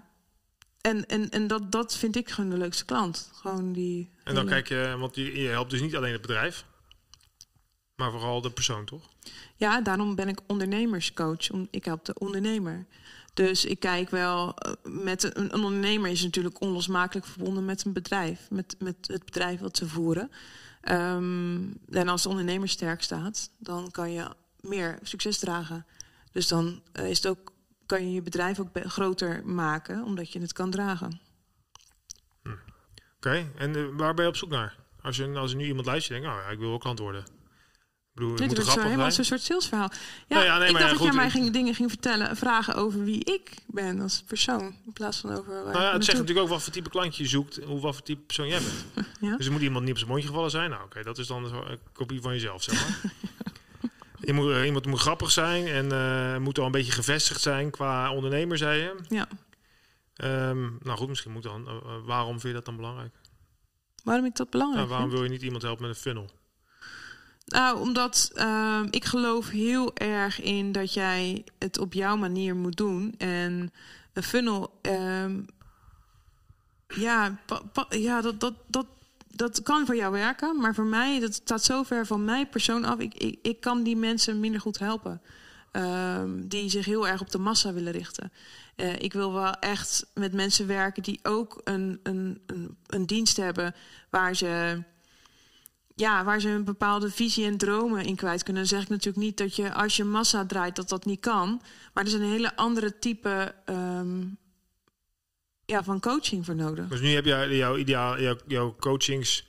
en 0.82 1.06
en, 1.06 1.30
en 1.30 1.48
dat, 1.48 1.72
dat 1.72 1.98
vind 1.98 2.16
ik 2.16 2.30
gewoon 2.30 2.50
de 2.50 2.58
leukste 2.58 2.86
klant. 2.86 3.30
Gewoon 3.34 3.74
die. 3.74 4.10
En 4.24 4.36
dan 4.36 4.48
hele- 4.48 4.62
kijk 4.62 4.68
je, 4.68 4.96
want 4.98 5.16
je, 5.16 5.42
je 5.42 5.48
helpt 5.48 5.72
dus 5.72 5.82
niet 5.82 5.96
alleen 5.96 6.12
het 6.12 6.22
bedrijf, 6.22 6.66
maar 7.96 8.12
vooral 8.12 8.42
de 8.42 8.52
persoon, 8.52 8.86
toch? 8.86 9.10
Ja, 9.56 9.82
daarom 9.82 10.16
ben 10.16 10.28
ik 10.28 10.40
ondernemerscoach. 10.48 11.50
Ik 11.70 11.86
help 11.86 12.06
de 12.06 12.14
ondernemer. 12.14 12.86
Dus 13.38 13.66
ik 13.66 13.80
kijk 13.80 14.10
wel, 14.10 14.56
eh, 14.56 14.72
met 14.84 15.38
een, 15.38 15.54
ondernemer 15.54 16.12
is 16.12 16.24
natuurlijk 16.24 16.62
onlosmakelijk 16.62 17.26
verbonden 17.26 17.66
met 17.66 17.86
een 17.86 17.94
bedrijf, 17.94 18.50
met, 18.50 18.76
met 18.80 18.96
het 19.02 19.26
bedrijf 19.26 19.60
wat 19.60 19.78
ze 19.78 19.88
voeren. 19.88 20.32
Ehm, 20.82 21.60
en 21.90 22.08
als 22.08 22.24
de 22.24 22.30
ondernemer 22.30 22.70
sterk 22.70 23.02
staat, 23.02 23.50
dan 23.58 23.92
kan 23.92 24.12
je 24.12 24.28
meer 24.60 25.00
succes 25.02 25.40
dragen. 25.40 25.86
Dus 26.32 26.48
dan 26.48 26.82
eh, 26.92 27.10
is 27.10 27.18
het 27.18 27.28
ook, 27.28 27.54
kan 27.86 28.04
je 28.04 28.12
je 28.12 28.22
bedrijf 28.22 28.60
ook 28.60 28.70
groter 28.74 29.46
maken, 29.46 30.04
omdat 30.04 30.32
je 30.32 30.40
het 30.40 30.54
kan 30.54 30.72
dragen. 30.72 31.20
Oké, 33.16 33.52
en 33.58 33.76
eh, 33.76 33.86
waar 33.92 34.14
ben 34.14 34.24
je 34.24 34.30
op 34.30 34.38
zoek 34.38 34.50
naar? 34.50 34.78
Als, 35.02 35.18
je, 35.18 35.38
als 35.38 35.54
nu 35.54 35.66
iemand 35.66 35.86
luistert, 35.86 36.22
denkt, 36.22 36.36
oh 36.36 36.44
ja, 36.44 36.50
ik 36.50 36.60
wil 36.60 36.70
wel 36.70 36.78
klant 36.78 37.00
worden. 37.00 37.37
Bedoel, 38.18 38.36
Dit 38.36 38.56
wordt 38.56 38.72
zo 38.72 38.82
helemaal 38.82 39.12
zo'n 39.12 39.24
soort 39.24 39.42
salesverhaal. 39.42 39.90
Ja, 39.92 40.36
Nou 40.36 40.46
ja, 40.46 40.58
nee, 40.58 40.68
ik 40.68 40.72
maar 40.74 40.82
dacht 40.82 40.94
ja, 40.94 40.98
dat 40.98 41.08
jij 41.08 41.16
mij 41.16 41.30
ging, 41.30 41.52
dingen 41.52 41.74
ging 41.76 41.90
vertellen, 41.90 42.38
vragen 42.38 42.76
over 42.76 43.04
wie 43.04 43.24
ik 43.24 43.52
ben 43.68 44.00
als 44.02 44.24
persoon. 44.28 44.76
In 44.86 44.94
plaats 44.94 45.18
van 45.18 45.32
over 45.32 45.54
waar 45.54 45.64
Nou 45.64 45.66
ja, 45.66 45.74
het 45.74 45.84
naartoe- 45.84 46.04
zegt 46.04 46.18
natuurlijk 46.18 46.46
ook 46.46 46.52
wat 46.54 46.64
voor 46.64 46.74
type 46.74 46.90
klantje 46.90 47.24
je 47.24 47.30
zoekt, 47.30 47.60
hoe 47.66 47.80
wat 47.80 47.94
voor 47.96 48.04
type 48.04 48.22
persoon 48.22 48.48
jij 48.48 48.60
bent. 48.60 49.08
Ja. 49.20 49.38
Dus 49.38 49.46
er 49.46 49.52
moet 49.52 49.62
iemand 49.62 49.82
niet 49.84 49.92
op 49.92 49.98
zijn 49.98 50.10
mondje 50.10 50.28
gevallen 50.28 50.52
zijn. 50.52 50.70
Nou, 50.70 50.84
oké, 50.84 51.04
dat 51.04 51.18
is 51.18 51.28
dan 51.28 51.44
een 51.44 51.80
kopie 51.94 52.22
van 52.22 52.32
jezelf, 52.34 52.64
zeg 52.64 52.76
maar. 52.82 53.12
je 54.28 54.34
moet, 54.34 54.52
eh, 54.52 54.66
iemand 54.66 54.86
moet 54.86 55.00
grappig 55.00 55.32
zijn 55.32 55.68
en 55.68 55.92
eh, 55.92 56.38
moet 56.38 56.60
al 56.60 56.66
een 56.66 56.72
beetje 56.72 56.92
gevestigd 56.92 57.42
zijn 57.42 57.70
qua 57.72 58.12
ondernemer, 58.14 58.58
zei 58.58 58.82
je. 58.82 58.96
Ja. 59.10 59.28
Ehm, 60.16 60.62
nou 60.84 60.98
goed, 60.98 61.08
misschien 61.08 61.32
moet 61.32 61.44
dan. 61.44 61.68
eh, 61.68 61.74
waarom 62.06 62.32
vind 62.32 62.44
je 62.44 62.54
dat 62.54 62.66
dan 62.66 62.76
belangrijk? 62.76 63.14
Waarom 64.04 64.26
ik 64.26 64.36
dat 64.36 64.50
belangrijk 64.50 64.80
Nou, 64.88 64.90
waarom 64.90 65.08
vind? 65.10 65.20
wil 65.22 65.30
je 65.32 65.36
niet 65.38 65.46
iemand 65.46 65.64
helpen 65.64 65.88
met 65.88 65.96
een 65.96 66.02
funnel? 66.02 66.30
Nou, 67.48 67.80
omdat 67.80 68.32
ehm, 68.34 68.88
ik 68.90 69.06
geloof 69.06 69.50
heel 69.50 69.96
erg 69.96 70.42
in 70.42 70.72
dat 70.72 70.94
jij 70.94 71.44
het 71.58 71.80
op 71.80 71.94
jouw 71.94 72.16
manier 72.16 72.56
moet 72.56 72.78
doen. 72.78 73.16
En 73.18 73.72
een 74.14 74.24
funnel, 74.24 74.80
ehm, 74.82 75.42
ja, 76.88 77.40
ja 77.90 78.22
dat, 78.22 78.40
dat, 78.40 78.54
dat, 78.68 78.86
dat 79.28 79.64
kan 79.64 79.86
voor 79.86 79.96
jou 79.96 80.12
werken. 80.12 80.60
Maar 80.60 80.76
voor 80.76 80.86
mij, 80.86 81.20
dat 81.20 81.34
staat 81.34 81.64
zo 81.64 81.84
ver 81.84 82.06
van 82.06 82.26
mij 82.26 82.48
persoon 82.48 82.86
af. 82.86 83.00
Ik, 83.00 83.14
ik, 83.14 83.40
ik 83.42 83.60
kan 83.60 83.84
die 83.84 83.98
mensen 83.98 84.40
minder 84.40 84.62
goed 84.62 84.80
helpen. 84.80 85.22
Ehm, 85.72 86.48
die 86.48 86.70
zich 86.70 86.86
heel 86.86 87.08
erg 87.08 87.22
op 87.22 87.32
de 87.32 87.40
massa 87.40 87.74
willen 87.74 87.92
richten. 87.92 88.32
Eh, 88.76 89.00
ik 89.00 89.14
wil 89.14 89.34
wel 89.34 89.54
echt 89.54 90.06
met 90.14 90.34
mensen 90.34 90.68
werken 90.68 91.04
die 91.04 91.20
ook 91.24 91.62
een, 91.64 92.00
een, 92.04 92.42
een, 92.46 92.78
een 92.88 93.06
dienst 93.06 93.38
hebben 93.38 93.76
waar 94.10 94.36
ze 94.36 94.84
ja, 95.98 96.24
waar 96.24 96.40
ze 96.40 96.50
een 96.50 96.64
bepaalde 96.64 97.12
visie 97.12 97.46
en 97.46 97.58
dromen 97.58 98.06
in 98.06 98.16
kwijt 98.16 98.44
kunnen. 98.44 98.62
Dan 98.62 98.72
zeg 98.72 98.82
ik 98.82 98.90
natuurlijk 98.90 99.26
niet 99.26 99.38
dat 99.38 99.56
je 99.56 99.74
als 99.74 99.96
je 99.96 100.04
massa 100.04 100.46
draait 100.46 100.76
dat 100.76 100.90
dat 100.90 101.06
niet 101.06 101.20
kan. 101.20 101.62
Maar 101.94 102.04
er 102.04 102.10
is 102.10 102.14
een 102.14 102.32
hele 102.32 102.56
andere 102.56 103.00
type 103.00 103.56
ehm, 103.66 104.26
ja, 105.66 105.84
van 105.84 106.00
coaching 106.00 106.46
voor 106.46 106.56
nodig. 106.56 106.88
Dus 106.88 107.02
nu 107.02 107.10
heb 107.10 107.26
je 107.26 107.56
jouw 107.56 107.78
ideaal, 107.78 108.22
jouw, 108.22 108.36
jouw 108.48 108.76
coachings, 108.80 109.48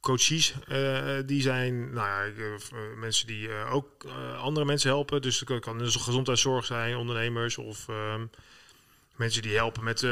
coaches, 0.00 0.54
eh, 0.68 1.16
die 1.26 1.42
zijn 1.42 1.92
nou 1.92 2.06
ja, 2.06 2.22
eh, 2.22 2.54
eh, 2.54 2.60
mensen 2.96 3.26
die 3.26 3.50
ook 3.52 4.04
andere 4.40 4.66
mensen 4.66 4.90
helpen. 4.90 5.22
Dus 5.22 5.40
het 5.40 5.60
kan 5.60 5.78
dus 5.78 5.96
gezondheidszorg 5.96 6.64
zijn, 6.64 6.96
ondernemers 6.96 7.58
of 7.58 7.88
ehm, 7.88 8.26
mensen 9.16 9.42
die 9.42 9.56
helpen 9.56 9.84
met, 9.84 10.02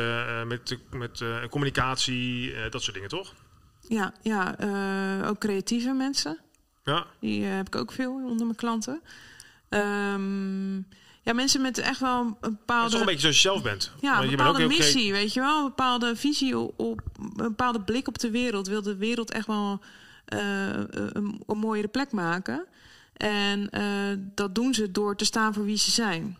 met, 0.47 0.79
met 0.91 1.25
communicatie, 1.51 2.55
dat 2.71 2.83
soort 2.83 2.95
dingen, 2.95 3.09
toch? 3.09 3.35
Ja, 3.89 4.13
ja 4.23 4.59
eh, 4.59 5.29
ook 5.29 5.39
creatieve 5.39 5.93
mensen. 5.93 6.39
Ja, 6.85 7.07
Die 7.21 7.45
eh, 7.45 7.55
heb 7.55 7.67
ik 7.67 7.77
ook 7.77 7.93
veel 7.93 8.13
onder 8.13 8.47
mijn 8.47 8.57
klanten. 8.57 9.01
Ehm, 9.69 10.75
ja, 11.23 11.33
mensen 11.33 11.61
met 11.61 11.79
echt 11.79 12.01
wel 12.01 12.21
een 12.21 12.37
dat 12.41 12.51
is 12.51 12.57
bepaalde... 12.57 12.91
toch 12.91 13.01
een 13.01 13.07
beetje 13.07 13.21
zoals 13.21 13.37
je 13.37 13.49
zelf 13.49 13.63
bent. 13.63 13.93
Ja, 14.01 14.17
een 14.23 14.31
je 14.31 14.37
bent 14.37 14.49
ook 14.49 14.57
bepaalde 14.57 14.59
heel 14.59 14.69
crea- 14.69 14.79
missie, 14.79 15.13
weet 15.13 15.33
je 15.33 15.41
wel. 15.41 15.59
Een 15.59 15.65
bepaalde 15.65 16.17
visie 16.17 16.59
op, 16.59 17.01
een 17.19 17.33
bepaalde 17.37 17.81
blik 17.81 18.09
op 18.09 18.19
de 18.19 18.31
wereld. 18.31 18.67
Wil 18.67 18.83
de 18.83 18.97
wereld 18.97 19.31
echt 19.31 19.47
wel 19.47 19.81
eh, 20.25 20.69
een, 20.69 21.43
een 21.47 21.59
mooiere 21.59 21.89
plek 21.89 22.13
maken. 22.13 22.67
En 23.15 23.71
dat 24.35 24.55
doen 24.55 24.75
ze 24.75 24.91
door 24.91 25.17
te 25.17 25.25
staan 25.25 25.55
voor 25.55 25.65
wie 25.65 25.77
ze 25.77 25.91
zijn. 25.91 26.37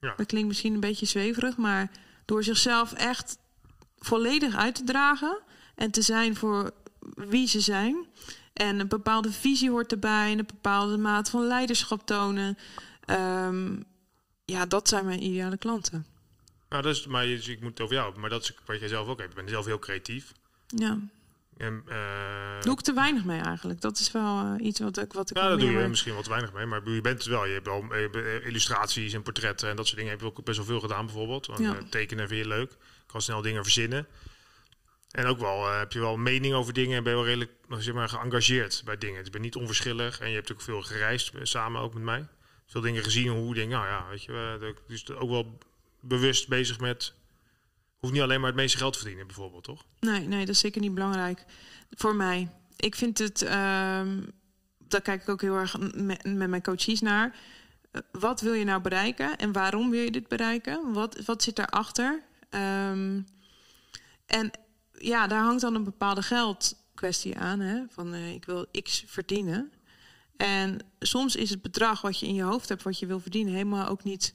Ja. 0.00 0.14
Dat 0.16 0.26
klinkt 0.26 0.48
misschien 0.48 0.74
een 0.74 0.80
beetje 0.80 1.06
zweverig, 1.06 1.56
maar 1.56 1.90
door 2.24 2.44
zichzelf 2.44 2.92
echt 2.92 3.38
volledig 3.98 4.56
uit 4.56 4.74
te 4.74 4.84
dragen 4.84 5.38
en 5.78 5.90
te 5.90 6.02
zijn 6.02 6.36
voor 6.36 6.70
wie 7.14 7.48
ze 7.48 7.60
zijn. 7.60 8.06
En 8.52 8.80
een 8.80 8.88
bepaalde 8.88 9.32
visie 9.32 9.70
hoort 9.70 9.92
erbij, 9.92 10.32
en 10.32 10.38
een 10.38 10.46
bepaalde 10.46 10.96
maat 10.96 11.30
van 11.30 11.46
leiderschap 11.46 12.06
tonen. 12.06 12.58
Ehm, 13.04 13.76
ja, 14.44 14.66
dat 14.66 14.88
zijn 14.88 15.04
mijn 15.04 15.22
ideale 15.22 15.56
klanten. 15.56 16.06
Nou, 16.68 16.82
dat 16.82 16.96
is, 16.96 17.06
maar 17.06 17.26
je, 17.26 17.52
ik 17.52 17.60
moet 17.60 17.70
het 17.70 17.80
over 17.80 17.94
jou 17.94 18.18
maar 18.18 18.30
dat 18.30 18.42
is 18.42 18.54
wat 18.66 18.78
jij 18.78 18.88
zelf 18.88 19.08
ook 19.08 19.18
hebt. 19.18 19.30
Je 19.30 19.36
bent 19.36 19.50
zelf 19.50 19.64
heel 19.66 19.78
creatief. 19.78 20.32
Ja, 20.66 20.98
En, 21.56 21.82
eh, 21.86 22.60
doe 22.60 22.72
ik 22.72 22.80
te 22.80 22.92
weinig 22.92 23.24
mee 23.24 23.40
eigenlijk. 23.40 23.80
Dat 23.80 23.98
is 23.98 24.12
wel 24.12 24.38
eh, 24.38 24.66
iets 24.66 24.80
wat 24.80 24.98
ik, 24.98 25.12
wat 25.12 25.30
ik 25.30 25.36
Ja, 25.36 25.48
dat 25.48 25.60
doe 25.60 25.70
je 25.70 25.88
misschien 25.88 26.14
wat 26.14 26.26
weinig 26.26 26.52
mee. 26.52 26.66
Maar 26.66 26.90
je 26.90 27.00
bent 27.00 27.18
het 27.18 27.26
wel. 27.26 27.44
Je 27.46 27.52
hebt 27.52 27.66
wel 27.66 27.84
eh, 27.90 28.46
illustraties 28.46 29.12
en 29.12 29.22
portretten 29.22 29.68
en 29.70 29.76
dat 29.76 29.84
soort 29.86 29.96
dingen. 29.96 30.12
Heb 30.12 30.20
je 30.20 30.26
ook 30.26 30.44
best 30.44 30.56
wel 30.56 30.66
veel 30.66 30.80
gedaan 30.80 31.06
bijvoorbeeld. 31.06 31.48
En, 31.48 31.62
Ja. 31.62 31.76
tekenen 31.90 32.28
vind 32.28 32.40
je 32.40 32.48
leuk. 32.48 32.76
Kan 33.06 33.22
snel 33.22 33.42
dingen 33.42 33.62
verzinnen. 33.62 34.06
En 35.10 35.26
ook 35.26 35.38
wel 35.38 35.66
eh, 35.66 35.78
heb 35.78 35.92
je 35.92 36.00
wel 36.00 36.16
mening 36.16 36.54
over 36.54 36.72
dingen 36.72 36.96
en 36.96 37.02
ben 37.02 37.12
je 37.12 37.18
wel 37.18 37.26
redelijk 37.26 37.52
nou, 37.68 37.82
zeg 37.82 37.94
maar, 37.94 38.08
geëngageerd 38.08 38.82
bij 38.84 38.98
dingen. 38.98 39.24
Dus 39.24 39.32
je 39.32 39.38
niet 39.38 39.56
onverschillig 39.56 40.20
en 40.20 40.28
je 40.28 40.34
hebt 40.34 40.52
ook 40.52 40.60
veel 40.60 40.82
gereisd 40.82 41.34
eh, 41.34 41.40
samen 41.42 41.80
ook 41.80 41.94
met 41.94 42.02
mij. 42.02 42.26
Veel 42.66 42.80
dingen 42.80 43.02
gezien 43.02 43.28
hoe 43.28 43.54
dingen. 43.54 43.78
Nou 43.78 43.86
ja, 43.86 44.08
weet 44.08 44.24
je, 44.24 44.58
eh, 44.60 44.68
dus 44.86 45.10
ook 45.10 45.30
wel 45.30 45.58
bewust 46.00 46.48
bezig 46.48 46.80
met. 46.80 47.14
Hoeft 47.98 48.12
niet 48.12 48.22
alleen 48.22 48.40
maar 48.40 48.50
het 48.50 48.58
meeste 48.58 48.78
geld 48.78 48.92
te 48.92 48.98
verdienen, 48.98 49.26
bijvoorbeeld, 49.26 49.64
toch? 49.64 49.84
Nee, 50.00 50.26
nee, 50.26 50.38
dat 50.40 50.54
is 50.54 50.60
zeker 50.60 50.80
niet 50.80 50.94
belangrijk 50.94 51.44
voor 51.90 52.14
mij. 52.14 52.50
Ik 52.76 52.94
vind 52.94 53.18
het, 53.18 53.42
ehm 53.42 54.20
daar 54.88 55.00
kijk 55.00 55.22
ik 55.22 55.28
ook 55.28 55.40
heel 55.40 55.56
erg 55.56 55.78
met, 55.94 56.48
mijn 56.48 56.62
coaches 56.62 57.00
naar. 57.00 57.36
Eh, 57.90 58.00
Wat 58.12 58.40
wil 58.40 58.52
je 58.52 58.64
nou 58.64 58.80
bereiken 58.82 59.36
en 59.36 59.52
waarom 59.52 59.90
wil 59.90 60.00
je 60.00 60.10
dit 60.10 60.28
bereiken? 60.28 60.92
Wat, 60.92 61.24
wat 61.24 61.42
zit 61.42 61.56
daarachter? 61.56 62.22
Ehm 62.50 63.20
en 64.26 64.50
ja, 65.00 65.26
daar 65.26 65.42
hangt 65.42 65.60
dan 65.60 65.74
een 65.74 65.84
bepaalde 65.84 66.22
geldkwestie 66.22 67.38
aan. 67.38 67.60
Hè? 67.60 67.82
Van 67.88 68.14
eh, 68.14 68.32
ik 68.32 68.44
wil 68.44 68.66
x 68.82 69.04
verdienen. 69.06 69.72
En 70.36 70.78
soms 70.98 71.36
is 71.36 71.50
het 71.50 71.62
bedrag 71.62 72.00
wat 72.00 72.18
je 72.18 72.26
in 72.26 72.34
je 72.34 72.42
hoofd 72.42 72.68
hebt, 72.68 72.82
wat 72.82 72.98
je 72.98 73.06
wil 73.06 73.20
verdienen, 73.20 73.52
helemaal 73.52 73.88
ook 73.88 74.04
niet 74.04 74.34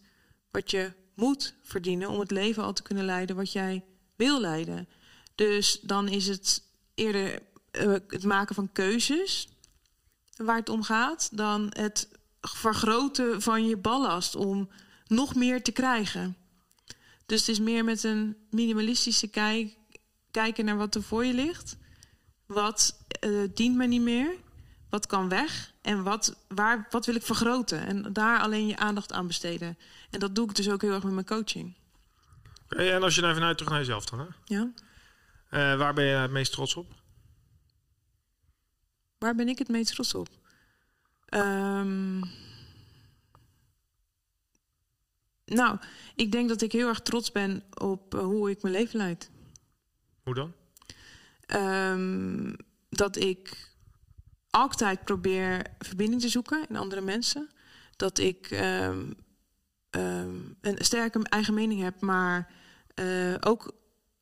wat 0.52 0.72
je 0.72 0.92
moet 1.16 1.56
verdienen 1.62 2.10
om 2.10 2.20
het 2.20 2.32
leven 2.32 2.64
al 2.64 2.74
te 2.74 2.84
kunnen 2.84 3.06
leiden 3.06 3.36
wat 3.36 3.52
jij 3.52 3.84
wil 4.16 4.40
leiden. 4.40 4.88
Dus 5.36 5.80
dan 5.82 6.08
is 6.08 6.28
het 6.28 6.64
eerder 6.96 7.40
eh, 7.72 7.94
het 8.08 8.24
maken 8.24 8.56
van 8.56 8.72
keuzes 8.72 9.48
waar 10.36 10.58
het 10.58 10.70
om 10.70 10.84
gaat, 10.84 11.30
dan 11.38 11.68
het 11.70 12.10
vergroten 12.42 13.42
van 13.42 13.68
je 13.68 13.78
ballast 13.78 14.36
om 14.36 14.70
nog 15.08 15.36
meer 15.36 15.64
te 15.64 15.72
krijgen. 15.72 16.38
Dus 17.26 17.40
het 17.40 17.50
is 17.50 17.60
meer 17.60 17.84
met 17.84 18.04
een 18.04 18.38
minimalistische 18.50 19.28
kijk, 19.28 19.78
kijken 20.34 20.66
naar 20.66 20.78
wat 20.78 20.96
er 20.96 21.04
voor 21.04 21.26
je 21.26 21.34
ligt. 21.34 21.78
Wat 22.46 23.06
eh, 23.08 23.30
dient 23.54 23.76
me 23.76 23.86
niet 23.86 24.02
meer? 24.02 24.36
Wat 24.90 25.06
kan 25.06 25.30
weg? 25.30 25.74
En 25.82 26.04
wat, 26.04 26.36
waar, 26.48 26.88
wat 26.90 27.06
wil 27.06 27.16
ik 27.16 27.24
vergroten? 27.24 27.86
En 27.86 28.14
daar 28.14 28.40
alleen 28.40 28.68
je 28.68 28.78
aandacht 28.78 29.12
aan 29.12 29.28
besteden. 29.28 29.78
En 30.10 30.20
dat 30.20 30.36
doe 30.36 30.50
ik 30.50 30.56
dus 30.56 30.70
ook 30.70 30.82
heel 30.82 30.92
erg 30.92 31.04
met 31.04 31.14
mijn 31.14 31.26
coaching. 31.26 31.76
En 32.68 33.04
als 33.04 33.16
je 33.16 33.22
nou 33.22 33.34
vanuit 33.34 33.58
terug 33.58 33.72
naar 33.72 33.82
jezelf 33.82 34.06
dan, 34.06 34.20
hè? 34.20 34.26
Ja? 34.46 34.72
Eh, 35.50 35.78
waar 35.78 35.94
ben 35.94 36.06
je 36.06 36.16
het 36.16 36.32
meest 36.32 36.52
trots 36.52 36.76
op? 36.76 36.94
Waar 39.18 39.36
ben 39.36 39.48
ik 39.48 39.58
het 39.58 39.70
meest 39.70 39.94
trots 39.94 40.14
op? 40.14 40.30
Ehm, 41.26 42.20
nou, 45.46 45.78
ik 46.16 46.32
denk 46.32 46.50
dat 46.50 46.62
ik 46.62 46.72
heel 46.72 46.88
erg 46.88 47.02
trots 47.02 47.32
ben 47.32 47.64
op 47.74 48.16
eh, 48.16 48.22
hoe 48.22 48.50
ik 48.50 48.62
mijn 48.62 48.74
leven 48.74 48.98
leid. 48.98 49.32
Hoe 50.24 50.34
dan? 50.34 50.54
Ehm, 51.46 52.54
dat 52.90 53.16
ik 53.16 53.72
altijd 54.50 55.04
probeer 55.04 55.66
verbinding 55.80 56.22
te 56.22 56.30
zoeken 56.30 56.66
in 56.70 56.76
andere 56.76 57.02
mensen. 57.02 57.50
Dat 57.96 58.18
ik 58.18 58.48
ehm, 58.52 59.12
ehm, 59.90 60.36
een 60.62 60.78
sterke 60.78 61.24
eigen 61.24 61.54
mening 61.54 61.82
heb, 61.82 62.02
maar 62.02 62.52
eh, 62.94 63.34
ook 63.40 63.74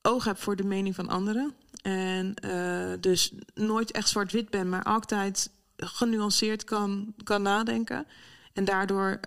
oog 0.02 0.24
heb 0.24 0.38
voor 0.38 0.56
de 0.56 0.64
mening 0.64 0.96
van 0.96 1.10
anderen. 1.10 1.54
En 1.82 2.36
eh, 2.36 2.94
dus 3.00 3.34
nooit 3.54 3.92
echt 3.92 4.10
zwart-wit 4.10 4.50
ben, 4.50 4.70
maar 4.70 4.84
altijd 4.84 5.52
genuanceerd 5.76 6.64
kan, 6.64 7.14
kan 7.24 7.42
nadenken. 7.42 8.06
En 8.54 8.66
daardoor 8.66 9.20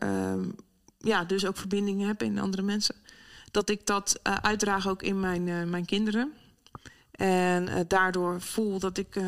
ja, 0.98 1.24
dus 1.24 1.46
ook 1.46 1.56
verbindingen 1.56 2.06
heb 2.06 2.22
in 2.22 2.38
andere 2.38 2.62
mensen. 2.62 2.94
dat 3.50 3.68
ik 3.68 3.86
dat 3.86 4.20
uh, 4.22 4.36
uitdraag 4.36 4.88
ook 4.88 5.02
in 5.02 5.20
mijn, 5.20 5.70
mijn 5.70 5.84
kinderen. 5.84 6.32
En 7.14 7.68
uh, 7.68 7.80
daardoor 7.88 8.40
voel 8.40 8.78
dat 8.78 8.98
ik, 8.98 9.20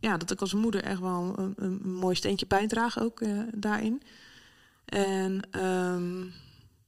ja, 0.00 0.16
dat 0.16 0.30
ik 0.30 0.40
als 0.40 0.54
moeder 0.54 0.82
echt 0.82 1.00
wel 1.00 1.34
een, 1.38 1.54
een 1.56 1.92
mooi 1.92 2.14
steentje 2.14 2.46
bijdraag 2.46 3.00
ook 3.00 3.20
daarin. 3.54 4.02
En 4.84 5.62
um, 5.64 6.32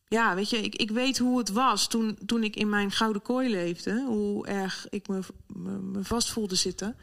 ja, 0.08 0.34
weet 0.34 0.50
je, 0.50 0.62
ik, 0.62 0.74
ik 0.74 0.90
weet 0.90 1.18
hoe 1.18 1.38
het 1.38 1.48
was 1.48 1.88
toen, 1.88 2.18
toen 2.26 2.42
ik 2.42 2.56
in 2.56 2.68
mijn 2.68 2.90
gouden 2.90 3.22
kooi 3.22 3.50
leefde. 3.50 4.04
Hoe 4.06 4.46
erg 4.46 4.86
ik 4.90 5.08
me, 5.08 5.20
me, 5.46 6.04
vast 6.04 6.30
voelde 6.30 6.54
zitten. 6.54 6.96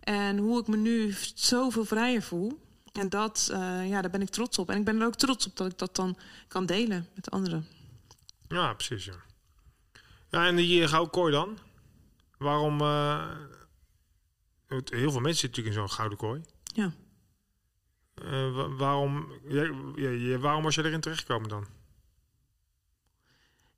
En 0.00 0.38
hoe 0.38 0.60
ik 0.60 0.66
me 0.66 0.76
nu 0.76 1.14
zoveel 1.34 1.84
vrijer 1.84 2.22
voel. 2.22 2.60
En 2.92 3.08
dat, 3.08 3.46
ja, 3.86 4.00
daar 4.00 4.10
ben 4.10 4.22
ik 4.22 4.28
trots 4.28 4.58
op. 4.58 4.70
En 4.70 4.78
ik 4.78 4.84
ben 4.84 5.00
er 5.00 5.06
ook 5.06 5.16
trots 5.16 5.46
op 5.46 5.56
dat 5.56 5.72
ik 5.72 5.78
dat 5.78 5.96
dan 5.96 6.16
kan 6.48 6.66
delen 6.66 7.08
met 7.14 7.30
anderen. 7.30 7.66
Ja, 8.48 8.74
precies. 8.74 9.04
Ja, 9.04 9.16
ja 10.30 10.46
en 10.46 10.56
die 10.56 10.88
gouden 10.88 11.12
kooi 11.12 11.32
dan? 11.32 11.58
Waarom... 12.44 12.80
Uh, 12.80 13.30
heel 14.68 15.10
veel 15.10 15.20
mensen 15.20 15.40
zitten 15.40 15.48
natuurlijk 15.48 15.66
in 15.66 15.72
zo'n 15.72 15.90
gouden 15.90 16.18
kooi. 16.18 16.42
Ja. 16.62 16.92
Uh, 18.22 18.76
waarom, 18.78 19.32
ja, 19.48 19.62
ja, 19.96 20.38
waarom 20.38 20.62
was 20.62 20.74
je 20.74 20.84
erin 20.84 21.00
terechtgekomen 21.00 21.48
dan? 21.48 21.66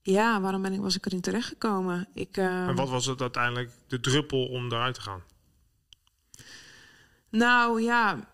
Ja, 0.02 0.40
waarom 0.40 0.62
ben 0.62 0.72
ik, 0.72 0.80
was 0.80 0.96
ik 0.96 1.06
erin 1.06 1.20
terechtgekomen? 1.20 2.08
Ik, 2.14 2.36
uh... 2.36 2.68
En 2.68 2.74
wat 2.74 2.88
was 2.88 3.06
het 3.06 3.20
uiteindelijk 3.20 3.70
de 3.86 4.00
druppel 4.00 4.46
om 4.46 4.66
eruit 4.66 4.94
te 4.94 5.00
gaan? 5.00 5.22
Nou 7.28 7.82
ja, 7.82 8.28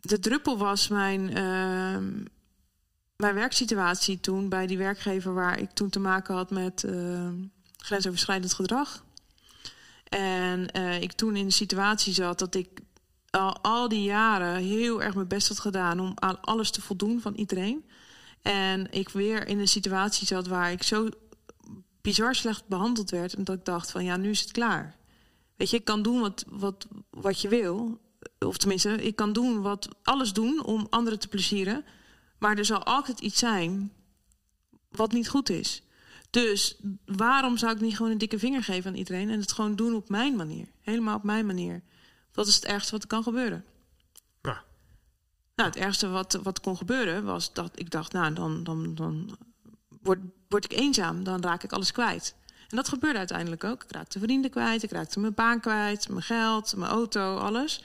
de 0.00 0.18
druppel 0.18 0.58
was 0.58 0.88
mijn, 0.88 1.20
uh, 1.20 2.22
mijn 3.16 3.34
werksituatie 3.34 4.20
toen 4.20 4.48
bij 4.48 4.66
die 4.66 4.78
werkgever 4.78 5.34
waar 5.34 5.58
ik 5.58 5.70
toen 5.70 5.90
te 5.90 6.00
maken 6.00 6.34
had 6.34 6.50
met 6.50 6.82
uh, 6.82 7.28
grensoverschrijdend 7.76 8.54
gedrag. 8.54 9.04
En 10.10 10.68
uh, 10.76 11.00
ik 11.00 11.12
toen 11.12 11.36
in 11.36 11.46
de 11.46 11.52
situatie 11.52 12.12
zat 12.12 12.38
dat 12.38 12.54
ik 12.54 12.68
al, 13.30 13.58
al 13.62 13.88
die 13.88 14.02
jaren 14.02 14.56
heel 14.56 15.02
erg 15.02 15.14
mijn 15.14 15.28
best 15.28 15.48
had 15.48 15.60
gedaan 15.60 16.00
om 16.00 16.12
aan 16.14 16.40
alles 16.40 16.70
te 16.70 16.80
voldoen 16.80 17.20
van 17.20 17.34
iedereen. 17.34 17.84
En 18.42 18.92
ik 18.92 19.08
weer 19.08 19.48
in 19.48 19.58
een 19.58 19.68
situatie 19.68 20.26
zat 20.26 20.46
waar 20.46 20.72
ik 20.72 20.82
zo 20.82 21.08
bizar 22.00 22.34
slecht 22.34 22.68
behandeld 22.68 23.10
werd. 23.10 23.34
En 23.34 23.44
dat 23.44 23.56
ik 23.56 23.64
dacht 23.64 23.90
van 23.90 24.04
ja, 24.04 24.16
nu 24.16 24.30
is 24.30 24.40
het 24.40 24.50
klaar. 24.50 24.96
Weet 25.56 25.70
je, 25.70 25.76
ik 25.76 25.84
kan 25.84 26.02
doen 26.02 26.20
wat, 26.20 26.44
wat, 26.48 26.86
wat 27.10 27.40
je 27.40 27.48
wil. 27.48 28.00
Of 28.38 28.56
tenminste, 28.56 29.02
ik 29.02 29.16
kan 29.16 29.32
doen 29.32 29.62
wat, 29.62 29.88
alles 30.02 30.32
doen 30.32 30.64
om 30.64 30.86
anderen 30.90 31.18
te 31.18 31.28
plezieren. 31.28 31.84
Maar 32.38 32.58
er 32.58 32.64
zal 32.64 32.84
altijd 32.84 33.20
iets 33.20 33.38
zijn 33.38 33.92
wat 34.90 35.12
niet 35.12 35.28
goed 35.28 35.50
is. 35.50 35.82
Dus 36.30 36.76
waarom 37.04 37.56
zou 37.56 37.72
ik 37.72 37.80
niet 37.80 37.96
gewoon 37.96 38.12
een 38.12 38.18
dikke 38.18 38.38
vinger 38.38 38.62
geven 38.62 38.90
aan 38.90 38.96
iedereen 38.96 39.30
en 39.30 39.40
het 39.40 39.52
gewoon 39.52 39.76
doen 39.76 39.94
op 39.94 40.08
mijn 40.08 40.36
manier? 40.36 40.66
Helemaal 40.80 41.16
op 41.16 41.22
mijn 41.22 41.46
manier. 41.46 41.82
Dat 42.32 42.46
is 42.46 42.54
het 42.54 42.64
ergste 42.64 42.90
wat 42.90 43.02
er 43.02 43.08
kan 43.08 43.22
gebeuren. 43.22 43.64
Ja. 44.42 44.62
Nou, 45.54 45.68
het 45.68 45.76
ergste 45.76 46.08
wat, 46.08 46.38
wat 46.42 46.60
kon 46.60 46.76
gebeuren 46.76 47.24
was 47.24 47.52
dat 47.52 47.70
ik 47.74 47.90
dacht, 47.90 48.12
nou, 48.12 48.32
dan, 48.32 48.64
dan, 48.64 48.94
dan 48.94 49.38
word, 50.02 50.18
word 50.48 50.64
ik 50.64 50.72
eenzaam, 50.72 51.24
dan 51.24 51.42
raak 51.42 51.62
ik 51.62 51.72
alles 51.72 51.92
kwijt. 51.92 52.34
En 52.68 52.76
dat 52.76 52.88
gebeurde 52.88 53.18
uiteindelijk 53.18 53.64
ook. 53.64 53.82
Ik 53.82 53.92
raakte 53.92 54.18
vrienden 54.18 54.50
kwijt, 54.50 54.82
ik 54.82 54.90
raakte 54.90 55.20
mijn 55.20 55.34
baan 55.34 55.60
kwijt, 55.60 56.08
mijn 56.08 56.22
geld, 56.22 56.76
mijn 56.76 56.90
auto, 56.90 57.36
alles. 57.36 57.84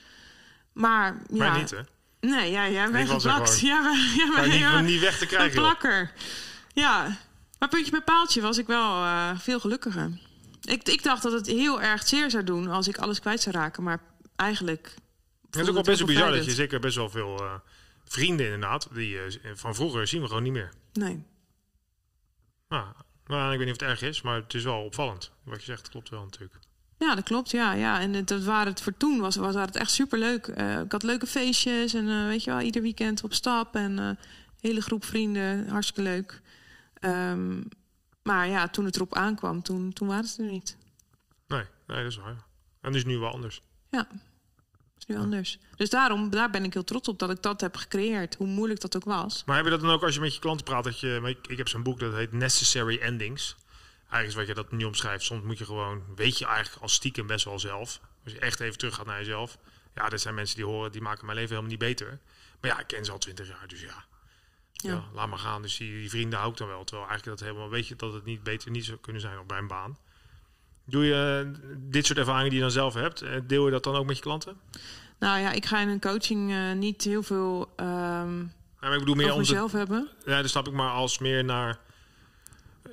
Maar 0.74 1.22
ja. 1.32 1.38
Maar 1.38 1.60
niet, 1.60 1.70
hè? 1.70 1.82
Nee, 2.20 2.52
ja, 2.52 2.70
jij 2.70 2.92
bent 2.92 3.10
geplakt. 3.10 3.60
Ja, 3.60 3.94
ja, 4.18 4.26
maar, 4.26 4.48
ja, 4.48 4.82
niet, 4.82 4.90
niet 4.90 5.00
weg 5.00 5.18
te 5.18 5.26
krijgen. 5.26 5.58
Een 5.58 5.64
plakker. 5.64 6.14
Ja, 6.74 7.18
maar 7.60 7.70
puntje 7.70 7.92
bij 7.92 8.02
paaltje 8.02 8.42
was 8.42 8.58
ik 8.58 8.68
wel 8.68 9.04
uh, 9.04 9.40
veel 9.40 9.60
gelukkiger. 9.60 10.20
Ik, 10.62 10.88
ik 10.88 11.04
dacht 11.04 11.24
dat 11.24 11.32
het 11.32 11.48
heel 11.48 11.82
erg 11.82 12.08
zeer 12.08 12.30
zou 12.30 12.44
doen 12.44 12.68
als 12.68 12.88
ik 12.88 12.98
alles 12.98 13.20
kwijt 13.20 13.42
zou 13.42 13.56
raken. 13.56 13.84
Maar 13.84 14.02
eigenlijk. 14.36 14.96
Het 15.46 15.56
is 15.56 15.68
ook 15.68 15.74
wel 15.74 15.84
best 15.84 15.98
wel 15.98 16.08
bizar 16.08 16.32
dat 16.32 16.46
je 16.46 16.52
zeker 16.52 16.80
best 16.80 16.96
wel 16.96 17.10
veel 17.10 17.44
uh, 17.44 17.54
vrienden 18.06 18.46
inderdaad. 18.46 18.88
Die 18.94 19.14
uh, 19.14 19.22
van 19.54 19.76
vroeger 19.76 20.08
zien 20.08 20.22
we 20.22 20.28
gewoon 20.28 20.44
niet 20.44 20.52
meer. 20.52 20.72
Nee. 20.94 21.24
Nou, 22.70 22.86
nou, 23.26 23.52
ik 23.52 23.58
weet 23.58 23.68
niet 23.68 23.76
of 23.76 23.82
het 23.82 23.90
erg 23.90 24.02
is, 24.02 24.22
maar 24.22 24.36
het 24.36 24.54
is 24.54 24.64
wel 24.64 24.84
opvallend. 24.84 25.32
Wat 25.44 25.60
je 25.60 25.66
zegt 25.66 25.90
klopt 25.90 26.10
wel 26.10 26.24
natuurlijk. 26.24 26.60
Ja, 26.98 27.16
dat 27.16 27.24
klopt. 27.24 27.52
Ja, 27.52 27.74
ja. 27.74 28.00
En 28.00 28.14
het, 28.14 28.28
dat 28.28 28.44
waren 28.44 28.68
het 28.68 28.82
voor 28.82 28.98
toen 28.98 29.20
was, 29.20 29.36
was 29.36 29.56
het 29.56 29.76
echt 29.76 29.92
superleuk. 29.92 30.48
Uh, 30.48 30.80
ik 30.80 30.92
had 30.92 31.04
leuke 31.04 31.28
feestjes 31.28 31.94
en 31.94 32.06
uh, 32.06 32.28
weet 32.28 32.44
je 32.44 32.52
wel, 32.52 32.62
ieder 32.62 32.82
weekend 32.82 33.24
op 33.24 33.34
stap 33.34 33.76
en 33.76 34.00
uh, 34.00 34.10
hele 34.60 34.82
groep 34.82 35.06
vrienden, 35.06 35.70
hartstikke 35.70 36.02
leuk. 36.02 36.42
Um, 37.06 37.68
maar 38.24 38.48
ja, 38.48 38.68
toen 38.68 38.86
het 38.86 38.96
erop 38.96 39.16
aankwam, 39.16 39.62
toen, 39.62 39.94
toen 39.94 40.08
waren 40.08 40.26
ze 40.26 40.44
er 40.44 40.50
niet. 40.50 40.78
Nee, 41.48 41.64
nee, 41.88 42.04
dat 42.04 42.12
is 42.12 42.18
waar. 42.18 42.46
En 42.82 42.92
dat 42.92 42.96
is 42.96 43.06
nu 43.06 43.18
wel 43.18 43.32
anders. 43.32 43.62
Ja, 43.90 44.08
is 44.98 45.06
nu 45.06 45.16
ja. 45.16 45.22
anders. 45.22 45.60
Dus 45.76 45.90
daarom, 45.90 46.30
daar 46.30 46.50
ben 46.50 46.64
ik 46.64 46.74
heel 46.74 46.84
trots 46.84 47.08
op 47.08 47.20
dat 47.20 47.30
ik 47.30 47.42
dat 47.42 47.62
heb 47.62 47.76
gecreëerd, 47.76 48.36
hoe 48.36 48.48
moeilijk 48.48 48.80
dat 48.80 48.96
ook 48.96 49.04
was. 49.04 49.44
Maar 49.46 49.56
heb 49.56 49.66
je 49.66 49.72
dat 49.72 49.82
dan 49.82 49.90
ook 49.90 50.04
als 50.04 50.14
je 50.14 50.20
met 50.20 50.34
je 50.34 50.40
klanten 50.40 50.66
praat? 50.66 50.84
Dat 50.84 51.00
je, 51.00 51.22
ik, 51.24 51.48
ik 51.48 51.58
heb 51.58 51.68
zo'n 51.68 51.84
boek 51.84 52.00
dat 52.00 52.14
heet 52.14 52.32
Necessary 52.32 52.98
Endings 52.98 53.56
eigenlijk 54.10 54.48
wat 54.48 54.58
je 54.58 54.64
dat 54.64 54.72
nu 54.72 54.86
omschrijft. 54.86 55.24
Soms 55.24 55.44
moet 55.44 55.58
je 55.58 55.66
gewoon, 55.66 56.04
weet 56.16 56.38
je 56.38 56.46
eigenlijk 56.46 56.82
als 56.82 56.94
stiekem 56.94 57.28
best 57.28 57.46
wel 57.46 57.60
zelf. 57.60 58.00
Als 58.24 58.34
je 58.34 58.40
echt 58.40 58.60
even 58.60 58.78
terug 58.78 58.96
gaat 58.96 59.06
naar 59.06 59.18
jezelf. 59.18 59.58
Ja, 59.96 60.10
dat 60.10 60.22
zijn 60.22 60.36
mensen 60.36 60.56
die 60.56 60.66
horen, 60.66 60.92
die 60.92 61.02
maken 61.02 61.26
mijn 61.26 61.38
leven 61.38 61.56
helemaal 61.56 61.78
niet 61.78 61.88
beter. 61.88 62.20
Maar 62.62 62.72
ja, 62.72 62.80
ik 62.80 62.88
ken 62.88 63.06
ze 63.06 63.12
al 63.12 63.18
twintig 63.18 63.48
jaar, 63.48 63.68
dus 63.68 63.82
ja. 63.82 64.06
Ja. 64.86 64.94
ja. 64.94 65.04
laat 65.14 65.28
maar 65.28 65.40
gaan. 65.40 65.62
Dus 65.62 65.78
die, 65.78 65.92
die 65.92 66.10
vrienden 66.10 66.40
hou 66.40 66.52
ik 66.52 66.58
dan 66.58 66.68
wel. 66.68 66.84
Terwijl 66.84 67.10
eigenlijk 67.10 67.40
dat 67.40 67.48
helemaal, 67.48 67.70
weet 67.70 67.88
je 67.88 67.96
dat 67.96 68.14
het 68.14 68.26
niet 68.26 68.44
beter 68.44 68.72
niet 68.72 68.86
zou 68.86 68.98
kunnen 68.98 69.22
zijn 69.22 69.40
op 69.40 69.48
bij 69.48 69.58
een 69.58 69.68
baan. 69.68 69.98
Doe 70.86 71.06
je 71.06 71.52
dit 71.78 72.06
soort 72.06 72.20
ervaringen 72.20 72.50
die 72.50 72.58
je 72.58 72.64
dan 72.64 72.74
zelf 72.74 72.94
hebt, 72.94 73.24
deel 73.48 73.66
je 73.66 73.72
dat 73.72 73.84
dan 73.84 73.96
ook 73.96 74.06
met 74.06 74.16
je 74.16 74.22
klanten? 74.22 74.58
Nou 75.20 75.40
ja, 75.40 75.52
ik 75.52 75.66
ga 75.66 75.80
in 75.80 75.88
een 75.88 76.00
coaching 76.00 76.52
uh, 76.52 76.74
niet 76.74 77.04
heel 77.04 77.24
veel 77.24 77.74
um, 77.80 78.52
maar 78.86 78.94
ik 78.94 79.00
bedoel 79.00 79.16
meer 79.16 79.26
over 79.26 79.40
mezelf 79.40 79.72
hebben. 79.72 80.10
Ja, 80.26 80.42
dat 80.42 80.50
snap 80.50 80.68
ik 80.68 80.74
maar 80.74 80.92
als 80.92 81.20
meer 81.20 81.44
naar 81.44 81.80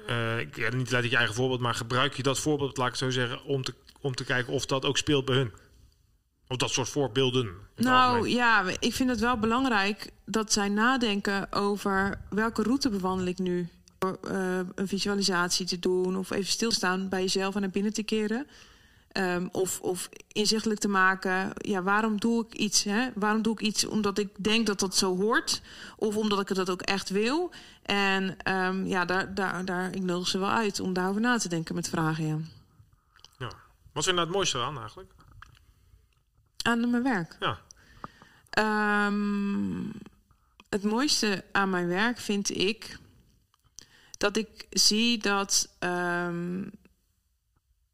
uh, 0.08 0.38
ik, 0.38 0.56
ja, 0.56 0.74
niet 0.74 0.90
leid 0.90 1.04
ik 1.04 1.10
je 1.10 1.16
eigen 1.16 1.34
voorbeeld, 1.34 1.60
maar 1.60 1.74
gebruik 1.74 2.14
je 2.14 2.22
dat 2.22 2.38
voorbeeld, 2.38 2.76
laat 2.76 2.86
ik 2.86 2.92
het 2.92 3.02
zo 3.02 3.10
zeggen, 3.10 3.44
om 3.44 3.62
te, 3.62 3.74
om 4.00 4.14
te 4.14 4.24
kijken 4.24 4.52
of 4.52 4.66
dat 4.66 4.84
ook 4.84 4.98
speelt 4.98 5.24
bij 5.24 5.34
hun? 5.34 5.52
Of 6.52 6.58
dat 6.58 6.70
soort 6.70 6.88
voorbeelden? 6.88 7.54
Nou 7.76 8.28
ja, 8.28 8.64
ik 8.78 8.94
vind 8.94 9.10
het 9.10 9.20
wel 9.20 9.38
belangrijk 9.38 10.10
dat 10.24 10.52
zij 10.52 10.68
nadenken 10.68 11.52
over 11.52 12.20
welke 12.30 12.62
route 12.62 12.90
bewandel 12.90 13.26
ik 13.26 13.38
nu. 13.38 13.68
Door 13.98 14.18
uh, 14.30 14.58
een 14.74 14.88
visualisatie 14.88 15.66
te 15.66 15.78
doen 15.78 16.16
of 16.16 16.30
even 16.30 16.50
stilstaan 16.50 17.08
bij 17.08 17.20
jezelf 17.20 17.54
en 17.54 17.60
naar 17.60 17.70
binnen 17.70 17.92
te 17.92 18.02
keren. 18.02 18.46
Um, 19.12 19.48
of, 19.52 19.80
of 19.80 20.08
inzichtelijk 20.32 20.80
te 20.80 20.88
maken, 20.88 21.50
ja, 21.54 21.82
waarom 21.82 22.20
doe 22.20 22.46
ik 22.46 22.54
iets? 22.54 22.84
Hè? 22.84 23.08
Waarom 23.14 23.42
doe 23.42 23.52
ik 23.52 23.60
iets 23.60 23.86
omdat 23.86 24.18
ik 24.18 24.44
denk 24.44 24.66
dat 24.66 24.80
dat 24.80 24.96
zo 24.96 25.16
hoort? 25.16 25.62
Of 25.96 26.16
omdat 26.16 26.40
ik 26.40 26.54
dat 26.54 26.70
ook 26.70 26.82
echt 26.82 27.10
wil? 27.10 27.50
En 27.82 28.36
um, 28.54 28.86
ja, 28.86 29.04
daar, 29.04 29.34
daar, 29.34 29.64
daar, 29.64 29.94
ik 29.94 30.02
nodig 30.02 30.28
ze 30.28 30.38
wel 30.38 30.50
uit 30.50 30.80
om 30.80 30.92
daarover 30.92 31.20
na 31.20 31.38
te 31.38 31.48
denken 31.48 31.74
met 31.74 31.88
vragen. 31.88 32.26
Ja. 32.26 32.38
ja. 33.38 33.52
Wat 33.92 34.02
is 34.02 34.06
er 34.06 34.14
nou 34.14 34.26
het 34.26 34.36
mooiste 34.36 34.58
aan 34.58 34.78
eigenlijk? 34.78 35.12
Aan 36.62 36.90
mijn 36.90 37.02
werk? 37.02 37.36
Ja. 37.40 37.58
Um, 39.06 39.92
het 40.68 40.82
mooiste 40.82 41.44
aan 41.52 41.70
mijn 41.70 41.86
werk 41.86 42.18
vind 42.18 42.56
ik 42.58 42.98
dat 44.10 44.36
ik 44.36 44.66
zie 44.70 45.18
dat 45.18 45.68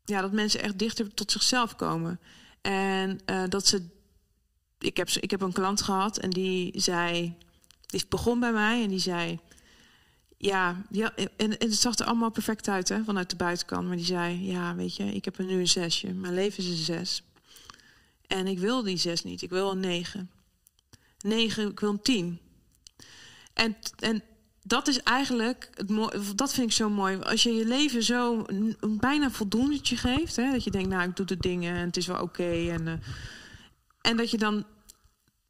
ja, 0.09 0.21
dat 0.21 0.33
mensen 0.33 0.63
echt 0.63 0.79
dichter 0.79 1.15
tot 1.15 1.33
zichzelf 1.33 1.77
komen. 1.77 2.21
En 2.61 3.21
uh, 3.27 3.43
dat 3.49 3.67
ze. 3.67 3.87
Ik 4.79 4.97
heb, 4.97 5.09
ik 5.09 5.31
heb 5.31 5.41
een 5.41 5.53
klant 5.53 5.83
gehad 5.83 6.19
en 6.19 6.31
die 6.31 6.81
zei. 6.81 7.37
Die 7.87 8.05
begon 8.09 8.41
bij 8.41 8.53
mij 8.53 8.83
en 8.83 8.89
die 8.89 8.99
zei. 8.99 9.39
Ja, 10.37 10.83
ja 10.91 11.15
en, 11.15 11.31
en 11.37 11.51
het 11.59 11.75
zag 11.75 11.99
er 11.99 12.07
allemaal 12.07 12.31
perfect 12.31 12.69
uit 12.69 12.89
hè, 12.89 13.05
vanuit 13.05 13.31
de 13.31 13.37
buitenkant. 13.37 13.87
Maar 13.87 13.97
die 13.97 14.05
zei: 14.05 14.47
Ja, 14.47 14.75
weet 14.75 14.97
je, 14.97 15.05
ik 15.05 15.25
heb 15.25 15.39
er 15.39 15.45
nu 15.45 15.61
een 15.61 15.69
zesje. 15.69 16.13
Mijn 16.13 16.35
leven 16.35 16.65
is 16.65 16.69
een 16.69 16.77
zes. 16.77 17.23
En 18.29 18.47
ik 18.47 18.59
wil 18.59 18.83
die 18.83 18.97
zes 18.97 19.25
niet. 19.25 19.43
Ik 19.43 19.51
wil 19.51 19.71
een 19.71 19.81
negen. 19.81 20.31
Negen, 21.19 21.71
ik 21.71 21.81
wil 21.81 21.91
een 21.91 22.03
tien. 22.03 22.39
En, 23.53 23.77
en 23.99 24.23
dat 24.63 24.89
is 24.89 25.03
eigenlijk, 25.03 25.71
het 25.75 26.39
dat 26.39 26.53
vind 26.53 26.71
ik 26.71 26.77
zo 26.77 26.91
mooi. 26.91 27.19
Als 27.19 27.43
je 27.43 27.53
je 27.53 27.67
leven 27.67 28.03
zo 28.03 28.45
bijna 28.89 29.31
voldoendetje 29.31 29.97
geeft. 29.97 30.37
Hè, 30.37 30.51
dat 30.51 30.65
je 30.65 30.71
denkt, 30.71 30.89
nou, 30.89 31.09
ik 31.09 31.17
doe 31.17 31.27
de 31.27 31.37
dingen 31.37 31.75
en 31.75 31.87
het 31.87 31.97
is 31.97 32.07
wel 32.07 32.23
oké. 32.23 32.71
En, 32.71 32.87
uh, 32.87 32.93
en 34.01 34.17
dat 34.17 34.31
je 34.31 34.39
dan 34.39 34.65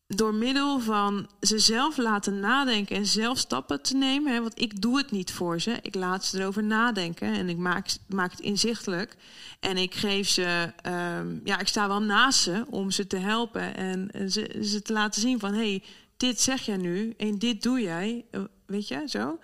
door 0.08 0.34
middel 0.34 0.80
van 0.80 1.28
ze 1.40 1.58
zelf 1.58 1.96
laten 1.96 2.40
nadenken 2.40 2.96
en 2.96 3.06
zelf 3.06 3.38
stappen 3.38 3.82
te 3.82 3.96
nemen. 3.96 4.32
Hè, 4.32 4.40
want 4.40 4.60
ik 4.60 4.82
doe 4.82 4.96
het 4.96 5.10
niet 5.10 5.32
voor 5.32 5.60
ze. 5.60 5.78
Ik 5.82 5.94
laat 5.94 6.24
ze 6.24 6.40
erover 6.40 6.64
nadenken 6.64 7.32
en 7.32 7.48
ik 7.48 7.56
maak, 7.56 7.88
maak 8.06 8.30
het 8.30 8.40
inzichtelijk. 8.40 9.16
En 9.60 9.76
ik 9.76 9.94
geef 9.94 10.28
ze, 10.28 10.72
um, 10.86 11.40
ja, 11.44 11.58
ik 11.58 11.68
sta 11.68 11.88
wel 11.88 12.02
naast 12.02 12.40
ze 12.40 12.64
om 12.70 12.90
ze 12.90 13.06
te 13.06 13.16
helpen 13.16 13.76
en 13.76 14.30
ze, 14.30 14.58
ze 14.62 14.82
te 14.82 14.92
laten 14.92 15.20
zien 15.20 15.38
van 15.38 15.54
hey, 15.54 15.82
dit 16.16 16.40
zeg 16.40 16.62
jij 16.62 16.76
nu 16.76 17.14
en 17.16 17.38
dit 17.38 17.62
doe 17.62 17.80
jij 17.80 18.24
weet 18.68 18.88
je, 18.88 19.02
zo. 19.06 19.38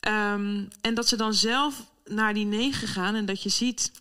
Um, 0.00 0.68
en 0.80 0.94
dat 0.94 1.08
ze 1.08 1.16
dan 1.16 1.34
zelf 1.34 1.86
naar 2.04 2.34
die 2.34 2.44
negen 2.44 2.88
gaan 2.88 3.14
en 3.14 3.26
dat 3.26 3.42
je 3.42 3.48
ziet 3.48 3.92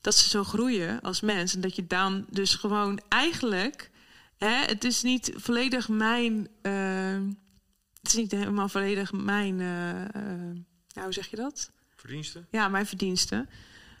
dat 0.00 0.14
ze 0.14 0.28
zo 0.28 0.44
groeien 0.44 1.00
als 1.00 1.20
mens. 1.20 1.54
En 1.54 1.60
dat 1.60 1.76
je 1.76 1.86
dan 1.86 2.24
dus 2.30 2.54
gewoon 2.54 3.00
eigenlijk, 3.08 3.90
hè, 4.44 4.64
het 4.64 4.84
is 4.84 5.02
niet 5.02 5.32
volledig 5.36 5.88
mijn, 5.88 6.48
uh, 6.62 7.28
het 7.98 8.12
is 8.12 8.14
niet 8.14 8.30
helemaal 8.30 8.68
volledig 8.68 9.12
mijn, 9.12 9.58
uh, 9.60 11.02
hoe 11.02 11.12
zeg 11.12 11.26
je 11.26 11.36
dat? 11.36 11.70
Verdiensten? 11.96 12.46
Ja, 12.50 12.68
mijn 12.68 12.86
verdiensten. 12.86 13.48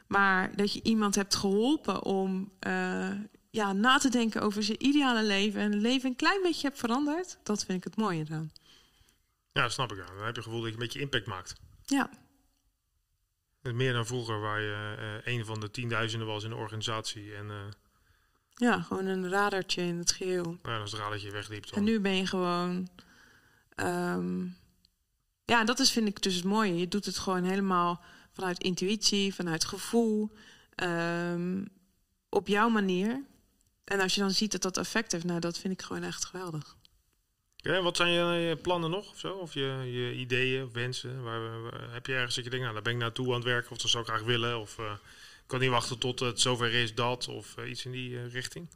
Maar 0.06 0.56
dat 0.56 0.72
je 0.72 0.82
iemand 0.82 1.14
hebt 1.14 1.34
geholpen 1.34 2.02
om 2.02 2.52
ja, 3.50 3.72
na 3.72 3.98
te 3.98 4.10
denken 4.10 4.42
over 4.42 4.62
zijn 4.62 4.84
ideale 4.86 5.24
leven 5.24 5.60
en 5.60 5.72
het 5.72 5.80
leven 5.80 6.08
een 6.10 6.16
klein 6.16 6.42
beetje 6.42 6.66
hebt 6.66 6.78
veranderd, 6.78 7.38
dat 7.42 7.64
vind 7.64 7.78
ik 7.78 7.84
het 7.84 7.96
mooie 7.96 8.24
dan. 8.24 8.50
Ja, 9.52 9.68
snap 9.68 9.92
ik. 9.92 9.98
Dan 9.98 10.06
heb 10.06 10.18
je 10.18 10.24
het 10.24 10.42
gevoel 10.44 10.60
dat 10.60 10.68
je 10.68 10.74
een 10.74 10.78
beetje 10.78 11.00
impact 11.00 11.26
maakt. 11.26 11.54
Ja. 11.84 12.10
Meer 13.62 13.92
dan 13.92 14.06
vroeger, 14.06 14.40
waar 14.40 14.60
je 14.60 14.96
uh, 14.98 15.34
een 15.34 15.44
van 15.44 15.60
de 15.60 15.70
tienduizenden 15.70 16.26
was 16.26 16.44
in 16.44 16.50
de 16.50 16.56
organisatie. 16.56 17.34
En, 17.34 17.46
uh, 17.46 17.54
ja, 18.54 18.80
gewoon 18.80 19.06
een 19.06 19.28
radartje 19.28 19.82
in 19.82 19.98
het 19.98 20.12
geheel. 20.12 20.58
Ja, 20.62 20.78
als 20.78 20.92
het 20.92 21.00
radartje 21.00 21.30
wegliep. 21.30 21.68
Dan. 21.68 21.78
En 21.78 21.84
nu 21.84 22.00
ben 22.00 22.16
je 22.16 22.26
gewoon... 22.26 22.88
Um, 23.76 24.56
ja, 25.44 25.64
dat 25.64 25.78
is 25.78 25.90
vind 25.90 26.08
ik 26.08 26.22
dus 26.22 26.34
het 26.34 26.44
mooie. 26.44 26.76
Je 26.76 26.88
doet 26.88 27.04
het 27.04 27.18
gewoon 27.18 27.44
helemaal 27.44 28.02
vanuit 28.32 28.62
intuïtie, 28.62 29.34
vanuit 29.34 29.64
gevoel. 29.64 30.30
Um, 30.82 31.68
op 32.28 32.48
jouw 32.48 32.68
manier. 32.68 33.22
En 33.84 34.00
als 34.00 34.14
je 34.14 34.20
dan 34.20 34.30
ziet 34.30 34.52
dat 34.52 34.62
dat 34.62 34.76
effect 34.76 35.12
heeft, 35.12 35.24
nou, 35.24 35.40
dat 35.40 35.58
vind 35.58 35.72
ik 35.72 35.82
gewoon 35.82 36.02
echt 36.02 36.24
geweldig. 36.24 36.76
Ja, 37.56 37.82
wat 37.82 37.96
zijn 37.96 38.12
je, 38.12 38.56
plannen 38.56 38.90
nog 38.90 39.10
of 39.10 39.18
zo? 39.18 39.34
Of 39.34 39.54
je, 39.54 39.90
je 39.92 40.14
ideeën, 40.14 40.72
wensen? 40.72 41.22
Waar, 41.22 41.62
waar, 41.62 41.92
heb 41.92 42.06
je 42.06 42.14
ergens 42.14 42.34
dat 42.34 42.44
je 42.44 42.50
denkt, 42.50 42.64
nou, 42.64 42.74
daar 42.74 42.84
ben 42.84 42.92
ik 42.92 42.98
naartoe 42.98 43.26
aan 43.26 43.34
het 43.34 43.44
werken 43.44 43.70
of 43.70 43.78
dat 43.78 43.90
zou 43.90 44.04
ik 44.04 44.10
graag 44.10 44.22
willen? 44.22 44.60
Of 44.60 44.78
uh, 44.78 44.92
kan 45.46 45.60
niet 45.60 45.70
wachten 45.70 45.98
tot 45.98 46.20
het 46.20 46.40
zover 46.40 46.72
is 46.74 46.94
dat 46.94 47.28
of 47.28 47.54
uh, 47.58 47.70
iets 47.70 47.84
in 47.84 47.92
die 47.92 48.10
uh, 48.10 48.32
richting? 48.32 48.68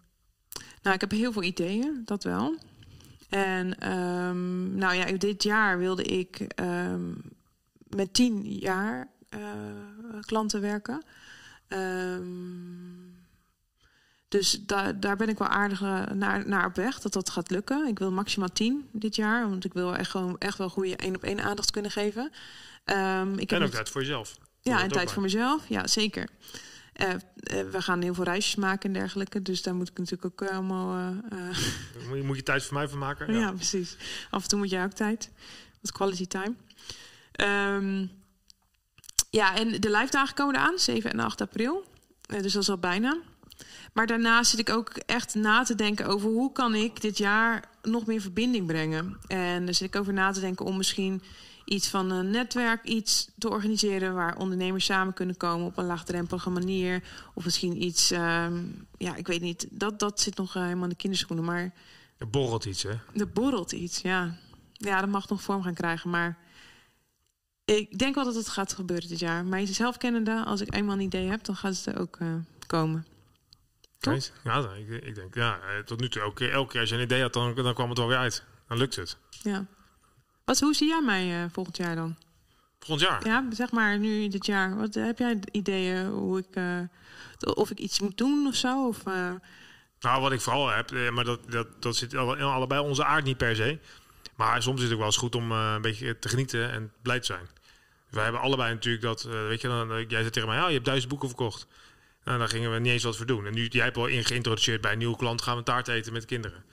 Nou, 0.83 0.95
ik 0.95 1.01
heb 1.01 1.11
heel 1.11 1.33
veel 1.33 1.43
ideeën, 1.43 2.03
dat 2.05 2.25
wel. 2.25 2.59
En 3.29 3.93
um, 3.93 4.75
nou 4.75 4.95
ja, 4.95 5.13
dit 5.13 5.43
jaar 5.43 5.79
wilde 5.79 6.03
ik 6.03 6.61
um, 6.61 7.23
met 7.89 8.15
tien 8.15 8.53
jaar 8.53 9.09
klanten 10.21 10.61
werken. 10.61 11.05
Um, 11.69 13.17
dus 14.29 14.61
daar, 14.67 15.01
daar 15.01 15.17
ben 15.17 15.29
ik 15.29 15.39
wel 15.39 15.49
aardig 15.49 15.81
naar, 16.15 16.49
naar 16.49 16.67
op 16.67 16.75
weg 16.75 17.01
dat 17.01 17.13
dat 17.13 17.31
gaat 17.31 17.51
lukken. 17.51 17.87
Ik 17.87 17.99
wil 17.99 18.13
maximaal 18.13 18.53
10 18.53 18.89
dit 18.93 19.17
jaar, 19.17 19.49
want 19.49 19.65
ik 19.65 19.73
wil 19.73 19.97
echt 19.97 20.11
gewoon 20.11 20.39
echt 20.39 20.59
wel 20.59 20.69
goede 20.69 20.97
één 20.97 21.17
op 21.17 21.23
één 21.23 21.41
aandacht 21.41 21.71
kunnen 21.71 21.91
geven. 21.91 22.31
Um, 22.85 23.39
ik 23.39 23.53
en 23.53 23.63
ook 23.63 23.71
tijd 23.71 23.89
voor 23.89 24.01
jezelf. 24.01 24.39
Ja, 24.69 24.83
en 24.83 24.89
tijd 24.89 25.13
voor 25.13 25.23
mezelf. 25.23 25.69
Ja, 25.69 25.87
zeker. 25.87 26.29
Uh, 26.97 27.09
uh, 27.09 27.17
we 27.71 27.83
gaan 27.83 28.03
heel 28.03 28.15
veel 28.15 28.25
reisjes 28.25 28.55
maken 28.55 28.89
en 28.89 29.01
dergelijke. 29.01 29.43
Dus 29.43 29.63
daar 29.63 29.75
moet 29.75 29.89
ik 29.89 29.99
natuurlijk 29.99 30.43
ook 30.43 30.49
allemaal. 30.49 30.97
Uh, 31.33 31.47
moet, 32.09 32.17
je, 32.17 32.23
moet 32.23 32.37
je 32.37 32.43
tijd 32.43 32.65
voor 32.65 32.75
mij 32.75 32.89
van 32.89 32.99
maken? 32.99 33.33
Ja. 33.33 33.39
ja. 33.45 33.53
precies. 33.53 33.97
Af 34.31 34.43
en 34.43 34.49
toe 34.49 34.59
moet 34.59 34.71
jij 34.71 34.85
ook 34.85 34.93
tijd. 34.93 35.31
Wat 35.81 35.93
quality 35.93 36.27
time. 36.27 36.55
Um, 37.77 38.11
ja, 39.31 39.57
en 39.57 39.81
de 39.81 39.91
live 39.91 40.11
dagen 40.11 40.35
komen 40.35 40.55
eraan, 40.55 40.79
7 40.79 41.13
en 41.13 41.21
8 41.21 41.41
april. 41.41 41.85
dus 42.27 42.53
dat 42.53 42.63
is 42.63 42.71
al 42.71 42.79
bijna. 42.79 43.19
Maar 43.93 44.07
daarnaast 44.07 44.51
zit 44.51 44.61
ik 44.61 44.71
ook 44.71 44.97
echt 44.97 45.35
na 45.35 45.63
te 45.63 45.75
denken 45.75 46.07
over 46.07 46.31
hoe 46.31 46.53
kan 46.53 46.75
ik 46.75 47.01
dit 47.01 47.19
jaar 47.19 47.65
nog 47.83 48.07
meer 48.07 48.21
verbinding 48.21 48.67
brengen. 48.67 49.19
En 49.27 49.65
daar 49.65 49.75
zit 49.75 49.89
ik 49.89 50.01
over 50.01 50.13
na 50.13 50.33
te 50.33 50.41
denken 50.41 50.65
om 50.65 50.77
misschien 50.77 51.23
iets 51.69 51.89
van 51.89 52.11
een 52.11 52.31
netwerk 52.31 52.85
iets 52.85 53.29
te 53.39 53.49
organiseren 53.49 54.15
waar 54.15 54.37
ondernemers 54.37 54.85
samen 54.85 55.15
kunnen 55.15 55.37
komen 55.37 55.67
op 55.67 55.77
een 55.77 55.87
laagdrempelige 55.87 56.51
manier. 56.51 57.03
Of 57.35 57.45
misschien 57.45 57.83
iets, 57.83 58.11
um, 58.11 58.87
ja, 58.97 59.17
ik 59.17 59.27
weet 59.27 59.41
niet, 59.41 59.67
dat, 59.71 59.99
dat 59.99 60.21
zit 60.21 60.37
nog 60.37 60.57
uh, 60.57 60.63
helemaal 60.63 60.85
in 60.85 60.91
de 60.91 60.97
kinderschoenen. 60.97 61.45
Maar 61.45 61.73
er 62.19 62.31
borrelt 62.31 62.65
iets, 62.65 62.83
hè? 62.83 62.95
Er 63.15 63.29
borrelt 63.33 63.73
iets, 63.73 64.01
ja. 64.01 64.37
Ja, 64.73 65.01
dat 65.01 65.11
mag 65.11 65.29
nog 65.29 65.43
vorm 65.43 65.63
gaan 65.63 65.75
krijgen, 65.75 66.11
maar 66.11 66.39
ik 67.65 67.99
denk 67.99 68.15
wel 68.15 68.25
dat 68.25 68.35
het 68.35 68.49
gaat 68.49 68.73
gebeuren 68.73 69.09
dit 69.09 69.19
jaar. 69.19 69.45
Maar 69.45 69.67
zelf 69.67 69.97
kennende, 69.97 70.45
als 70.45 70.61
ik 70.61 70.75
eenmaal 70.75 70.95
een 70.95 71.01
idee 71.01 71.29
heb, 71.29 71.45
dan 71.45 71.57
gaat 71.57 71.77
het 71.77 71.87
er 71.87 72.01
ook 72.01 72.19
uh, 72.19 72.35
komen. 72.67 73.07
Toch? 73.99 74.31
Ja, 74.45 74.75
ik, 74.75 74.89
ik, 75.03 75.15
denk, 75.15 75.35
ja, 75.35 75.59
eh, 75.61 75.85
tot 75.85 76.01
nu 76.01 76.09
toe, 76.09 76.23
elke, 76.23 76.49
elke 76.49 76.73
keer 76.73 76.81
als 76.81 76.91
je 76.91 76.97
een 76.97 77.03
idee 77.03 77.23
had, 77.23 77.33
dan, 77.33 77.55
dan 77.55 77.75
kwam 77.75 77.89
het 77.89 77.99
wel 77.99 78.07
weer 78.07 78.17
uit. 78.17 78.45
Dan 78.69 78.79
lukt 78.79 78.97
het. 78.97 79.17
Ja. 79.43 79.67
Wat, 80.49 80.61
hoe 80.61 80.75
zie 80.75 80.89
jij 80.89 81.03
mij 81.03 81.43
uh, 81.43 81.45
volgend 81.53 81.77
jaar 81.77 81.95
dan? 81.95 82.17
Volgend 82.79 83.09
jaar? 83.09 83.27
Ja, 83.27 83.45
zeg 83.51 83.71
maar 83.71 83.99
nu 83.99 84.29
dit 84.29 84.47
jaar. 84.47 84.77
Wat 84.77 84.95
heb 84.95 85.19
jij 85.19 85.39
ideeën 85.51 86.07
hoe 86.07 86.39
ik, 86.39 86.57
uh, 86.57 86.81
of 87.55 87.71
ik 87.71 87.79
iets 87.79 88.01
moet 88.01 88.17
doen 88.17 88.47
of 88.47 88.55
zo? 88.55 88.87
Of, 88.87 89.07
uh... 89.07 89.31
Nou, 90.01 90.21
wat 90.21 90.33
ik 90.33 90.41
vooral 90.41 90.69
heb, 90.69 90.91
maar 91.13 91.25
dat, 91.25 91.51
dat, 91.51 91.83
dat 91.83 91.97
zit 91.97 92.13
in 92.13 92.19
allebei 92.19 92.81
onze 92.81 93.05
aard 93.05 93.25
niet 93.25 93.37
per 93.37 93.57
se. 93.57 93.79
Maar 94.37 94.63
soms 94.63 94.77
is 94.79 94.83
het 94.83 94.93
ook 94.93 94.99
wel 94.99 95.07
eens 95.07 95.17
goed 95.17 95.35
om 95.35 95.53
een 95.53 95.83
beetje 95.83 96.19
te 96.19 96.29
genieten 96.29 96.71
en 96.73 96.93
blij 97.03 97.21
te 97.21 97.27
zijn. 97.27 97.49
Wij 98.11 98.23
hebben 98.23 98.41
allebei 98.41 98.75
natuurlijk 98.75 99.05
dat, 99.05 99.23
weet 99.23 99.61
je, 99.61 99.69
dan, 99.69 99.89
jij 100.09 100.21
zegt 100.21 100.33
tegen 100.33 100.49
mij, 100.49 100.59
ja, 100.59 100.67
je 100.67 100.73
hebt 100.73 100.85
duizend 100.85 101.11
boeken 101.11 101.29
verkocht. 101.29 101.67
Nou, 102.25 102.39
daar 102.39 102.49
gingen 102.49 102.73
we 102.73 102.79
niet 102.79 102.93
eens 102.93 103.05
wat 103.05 103.17
voor 103.17 103.27
doen. 103.27 103.47
En 103.47 103.55
nu, 103.55 103.67
jij 103.67 103.85
hebt 103.85 103.97
al 103.97 104.07
in 104.07 104.25
geïntroduceerd 104.25 104.81
bij 104.81 104.93
een 104.93 104.99
nieuwe 104.99 105.17
klant, 105.17 105.43
gaan 105.43 105.57
we 105.57 105.63
taart 105.63 105.89
eten 105.89 106.13
met 106.13 106.25
kinderen. 106.25 106.65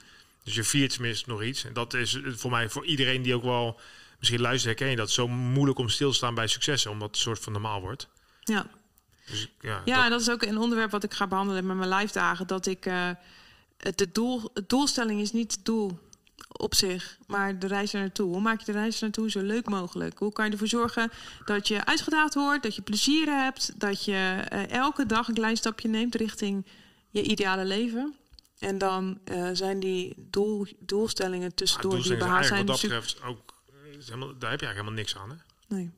Dus 0.46 0.54
je 0.54 0.64
viert 0.64 0.92
tenminste 0.92 1.28
nog 1.28 1.42
iets. 1.42 1.64
En 1.64 1.72
dat 1.72 1.94
is 1.94 2.18
voor 2.24 2.50
mij, 2.50 2.68
voor 2.68 2.84
iedereen 2.84 3.22
die 3.22 3.34
ook 3.34 3.42
wel 3.42 3.80
misschien 4.18 4.40
luistert, 4.40 4.78
herken 4.78 4.90
je 4.90 4.96
dat. 4.96 5.10
Zo 5.10 5.28
moeilijk 5.28 5.78
om 5.78 5.88
stil 5.88 6.10
te 6.10 6.16
staan 6.16 6.34
bij 6.34 6.46
successen, 6.46 6.90
omdat 6.90 7.08
het 7.08 7.16
soort 7.16 7.38
van 7.38 7.52
normaal 7.52 7.80
wordt. 7.80 8.08
Ja. 8.40 8.66
Dus, 9.26 9.50
ja, 9.60 9.82
ja 9.84 10.02
dat... 10.02 10.10
dat... 10.10 10.20
is 10.20 10.30
ook 10.30 10.42
een 10.42 10.58
onderwerp 10.58 10.90
wat 10.90 11.04
ik 11.04 11.14
ga 11.14 11.26
behandelen 11.26 11.66
met 11.66 11.76
mijn 11.76 11.94
live 11.94 12.12
dagen. 12.12 12.46
Dat 12.46 12.66
ik, 12.66 12.86
uh, 12.86 13.10
het, 13.78 14.06
doel, 14.12 14.50
het 14.54 14.68
doelstelling 14.68 15.20
is 15.20 15.32
niet 15.32 15.52
het 15.52 15.64
doel 15.64 15.98
op 16.52 16.74
zich, 16.74 17.18
maar 17.26 17.58
de 17.58 17.66
reis 17.66 17.92
er 17.92 18.00
naartoe. 18.00 18.32
Hoe 18.32 18.40
maak 18.40 18.58
je 18.58 18.66
de 18.66 18.78
reis 18.78 18.96
er 18.96 19.02
naartoe 19.02 19.30
zo 19.30 19.40
leuk 19.40 19.68
mogelijk? 19.68 20.18
Hoe 20.18 20.32
kan 20.32 20.44
je 20.46 20.52
ervoor 20.52 20.68
zorgen 20.68 21.10
dat 21.44 21.68
je 21.68 21.84
uitgedaagd 21.84 22.34
wordt, 22.34 22.62
dat 22.62 22.74
je 22.74 22.82
plezier 22.82 23.26
hebt, 23.26 23.80
dat 23.80 24.04
je 24.04 24.44
uh, 24.52 24.70
elke 24.70 25.06
dag 25.06 25.28
een 25.28 25.34
klein 25.34 25.56
stapje 25.56 25.88
neemt 25.88 26.14
richting 26.14 26.66
je 27.10 27.22
ideale 27.22 27.64
leven? 27.64 28.14
En 28.58 28.78
dan 28.78 29.20
uh, 29.24 29.48
zijn 29.52 29.80
die 29.80 30.14
doel, 30.16 30.66
doelstellingen 30.78 31.54
tussendoor 31.54 31.96
ja, 31.96 32.02
die 32.02 32.16
behaald 32.16 32.46
zijn. 32.46 32.66
Wat 32.66 32.80
dat 32.80 32.90
betreft 32.90 33.22
ook, 33.22 33.54
helemaal, 34.04 34.38
daar 34.38 34.50
heb 34.50 34.60
je 34.60 34.66
eigenlijk 34.66 34.74
helemaal 34.74 34.92
niks 34.92 35.16
aan. 35.16 35.30
Hè? 35.30 35.36
Nee. 35.76 35.90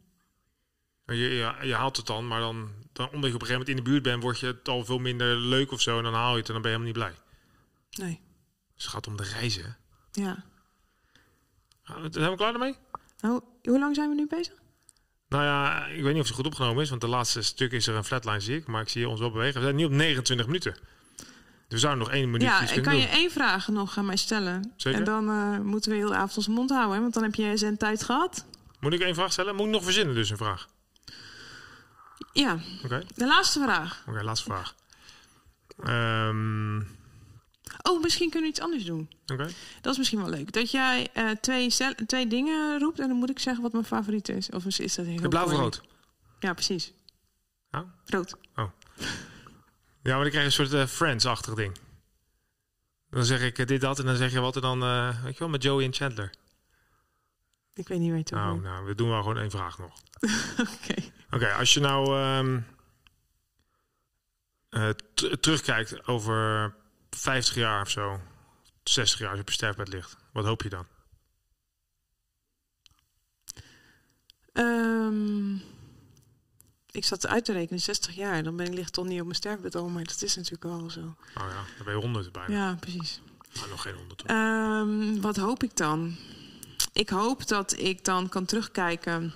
Je, 1.07 1.16
je, 1.16 1.66
je, 1.66 1.75
haalt 1.75 1.97
het 1.97 2.07
dan, 2.07 2.27
maar 2.27 2.40
dan, 2.40 2.71
dan 2.92 3.11
omdat 3.11 3.29
je 3.31 3.35
op 3.35 3.40
een 3.40 3.47
gegeven 3.47 3.53
moment 3.53 3.68
in 3.68 3.77
de 3.77 3.83
buurt 3.83 4.03
bent, 4.03 4.23
word 4.23 4.38
je 4.38 4.47
het 4.47 4.68
al 4.68 4.85
veel 4.85 4.99
minder 4.99 5.37
leuk 5.37 5.73
of 5.73 5.81
zo. 5.81 5.97
En 5.97 6.03
dan 6.03 6.14
haal 6.14 6.33
je 6.33 6.38
het 6.38 6.47
en 6.47 6.53
dan 6.53 6.62
ben 6.62 6.71
je 6.71 6.77
helemaal 6.79 7.03
niet 7.03 7.14
blij. 7.14 8.07
Nee. 8.07 8.21
Dus 8.75 8.85
het 8.85 8.92
gaat 8.92 9.07
om 9.07 9.16
de 9.16 9.23
reizen. 9.23 9.77
Ja. 10.12 10.44
Zijn 12.11 12.31
we 12.31 12.37
klaar 12.37 12.53
ermee? 12.53 12.77
Nou, 13.21 13.40
hoe 13.62 13.79
lang 13.79 13.94
zijn 13.94 14.09
we 14.09 14.14
nu 14.14 14.27
bezig? 14.27 14.55
Nou 15.29 15.44
ja, 15.44 15.87
ik 15.87 16.03
weet 16.03 16.12
niet 16.12 16.23
of 16.23 16.29
het 16.29 16.37
goed 16.37 16.47
opgenomen 16.47 16.83
is, 16.83 16.88
want 16.88 17.01
de 17.01 17.09
laatste 17.09 17.42
stuk 17.42 17.73
is 17.73 17.87
er 17.87 17.94
een 17.94 18.05
flatline, 18.05 18.40
zie 18.40 18.57
ik. 18.57 18.66
Maar 18.66 18.83
ik 18.83 18.88
zie 18.88 19.09
ons 19.09 19.21
wel 19.21 19.31
bewegen. 19.31 19.61
We 19.61 19.66
zijn 19.66 19.77
nu 19.77 19.85
op 19.85 19.90
29 19.90 20.47
minuten. 20.47 20.77
We 21.68 21.78
zouden 21.78 22.04
nog 22.04 22.14
één 22.14 22.31
minuut 22.31 22.48
Ja, 22.48 22.70
ik 22.70 22.83
kan 22.83 22.96
je 22.96 23.07
één 23.07 23.31
vraag 23.31 23.68
nog 23.68 23.98
aan 23.98 24.07
mij 24.07 24.16
stellen. 24.16 24.72
Zeker? 24.76 24.98
En 24.98 25.04
dan 25.04 25.28
uh, 25.28 25.59
moeten 25.59 25.90
we 25.90 25.96
heel 25.96 26.09
de 26.09 26.14
avond 26.14 26.37
onze 26.37 26.50
mond 26.50 26.70
houden, 26.70 26.94
hè? 26.94 27.00
want 27.00 27.14
dan 27.14 27.22
heb 27.22 27.35
je 27.35 27.57
zijn 27.57 27.76
tijd 27.76 28.04
gehad. 28.04 28.44
Moet 28.81 28.92
ik 28.92 29.00
één 29.00 29.14
vraag 29.14 29.33
stellen? 29.33 29.57
Moet 29.57 29.66
ik 29.66 29.72
nog 29.72 29.85
verzinnen 29.85 30.14
dus 30.14 30.31
een 30.31 30.37
vraag? 30.37 30.68
Ja. 32.33 32.52
Oké. 32.52 32.85
Okay. 32.85 33.04
De 33.14 33.26
laatste 33.26 33.61
vraag. 33.61 34.00
Oké, 34.00 34.11
okay, 34.11 34.22
laatste 34.22 34.44
vraag. 34.44 34.74
Um, 36.28 36.87
Oh, 37.83 38.02
misschien 38.02 38.31
kunnen 38.31 38.50
we 38.50 38.57
iets 38.57 38.64
anders 38.64 38.85
doen. 38.85 39.11
Oké. 39.26 39.48
Dat 39.81 39.92
is 39.92 39.98
misschien 39.98 40.20
wel 40.20 40.28
leuk. 40.28 40.52
Dat 40.52 40.70
jij 40.70 41.09
uh, 41.14 41.31
twee, 41.31 41.74
twee 42.07 42.26
dingen 42.26 42.78
roept 42.78 42.98
en 42.98 43.09
dan 43.09 43.16
moet 43.16 43.31
ik 43.31 43.38
zeggen 43.38 43.62
wat 43.62 43.72
mijn 43.72 43.85
favoriet 43.85 44.28
is. 44.28 44.50
Of 44.50 44.64
is 44.64 44.94
dat 44.94 45.07
heel 45.07 45.20
De 45.20 45.28
blauw 45.28 45.44
of 45.44 45.52
rood? 45.52 45.83
Ja, 46.40 46.52
precies. 46.52 46.92
Oh? 47.70 47.81
Rood. 48.04 48.35
Oh. 48.54 48.70
Ja, 50.09 50.14
maar 50.14 50.23
dan 50.23 50.33
krijg 50.33 50.55
je 50.55 50.61
een 50.61 50.66
soort 50.66 50.81
uh, 50.83 50.87
Friends-achtig 50.87 51.55
ding. 51.55 51.79
Dan 53.11 53.25
zeg 53.25 53.42
ik 53.42 53.59
uh, 53.59 53.66
dit, 53.66 53.81
dat 53.81 53.99
en 53.99 54.05
dan 54.05 54.16
zeg 54.16 54.33
je 54.33 54.40
wat 54.40 54.57
en 54.57 54.62
dan, 54.62 54.83
uh, 54.83 55.23
weet 55.23 55.33
je 55.33 55.38
wel, 55.38 55.49
met 55.49 55.62
Joey 55.62 55.85
en 55.85 55.92
Chandler. 55.92 56.35
Ik 57.75 57.88
weet 57.88 57.99
niet 57.99 58.09
waar 58.09 58.18
je 58.18 58.25
toe 58.25 58.38
Nou, 58.38 58.61
nou, 58.61 58.87
we 58.87 58.94
doen 58.94 59.09
wel 59.09 59.21
gewoon 59.21 59.38
één 59.38 59.51
vraag 59.51 59.79
nog. 59.79 59.92
Oké. 60.75 60.92
Oké, 61.27 61.35
okay, 61.35 61.53
als 61.53 61.75
je 61.75 61.81
nou 61.81 62.23
um, 62.23 62.66
terugkijkt 65.40 66.07
over 66.07 66.75
50 67.11 67.55
jaar 67.55 67.83
of 67.83 67.90
zo, 67.90 68.21
60 68.83 69.18
jaar 69.18 69.29
als 69.29 69.37
je 69.37 69.42
op 69.42 69.49
je 69.49 69.55
sterfbed 69.55 69.88
ligt, 69.88 70.16
wat 70.33 70.44
hoop 70.44 70.62
je 70.62 70.68
dan? 70.68 70.87
Um, 74.53 75.62
ik 76.90 77.05
zat 77.05 77.27
uit 77.27 77.44
te 77.44 77.53
rekenen, 77.53 77.81
60 77.81 78.14
jaar. 78.14 78.42
Dan 78.42 78.57
ben 78.57 78.66
ik 78.66 78.74
ligt 78.74 78.92
toch 78.92 79.07
niet 79.07 79.18
op 79.18 79.24
mijn 79.24 79.37
sterfbed 79.37 79.74
al, 79.74 79.88
maar 79.88 80.05
dat 80.05 80.22
is 80.22 80.37
natuurlijk 80.37 80.62
wel 80.62 80.90
zo. 80.90 81.01
Oh 81.01 81.14
ja, 81.35 81.64
dan 81.77 81.85
ben 81.85 81.94
je 81.94 82.01
100 82.01 82.33
bijna. 82.33 82.55
Ja, 82.55 82.74
precies. 82.81 83.20
Maar 83.59 83.68
nog 83.68 83.83
geen 83.83 83.94
100. 83.94 84.31
Um, 84.31 85.20
wat 85.20 85.37
hoop 85.37 85.62
ik 85.62 85.77
dan? 85.77 86.16
Ik 86.92 87.09
hoop 87.09 87.46
dat 87.46 87.79
ik 87.79 88.05
dan 88.05 88.29
kan 88.29 88.44
terugkijken 88.44 89.35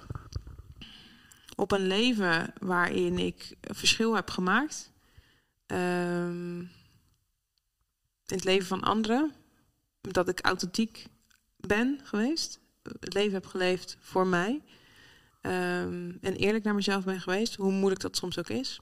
op 1.56 1.72
een 1.72 1.86
leven 1.86 2.52
waarin 2.60 3.18
ik 3.18 3.54
een 3.60 3.74
verschil 3.74 4.14
heb 4.14 4.30
gemaakt. 4.30 4.90
Ehm, 5.66 6.58
in 8.26 8.38
het 8.38 8.44
leven 8.44 8.66
van 8.66 8.82
anderen. 8.82 9.32
Dat 10.00 10.28
ik 10.28 10.40
authentiek 10.40 11.06
ben 11.56 12.00
geweest. 12.02 12.58
Het 13.00 13.14
leven 13.14 13.32
heb 13.32 13.46
geleefd 13.46 13.96
voor 14.00 14.26
mij. 14.26 14.62
Ehm, 15.42 16.10
en 16.20 16.36
eerlijk 16.36 16.64
naar 16.64 16.74
mezelf 16.74 17.04
ben 17.04 17.20
geweest. 17.20 17.54
Hoe 17.54 17.72
moeilijk 17.72 18.00
dat 18.00 18.16
soms 18.16 18.38
ook 18.38 18.48
is. 18.48 18.80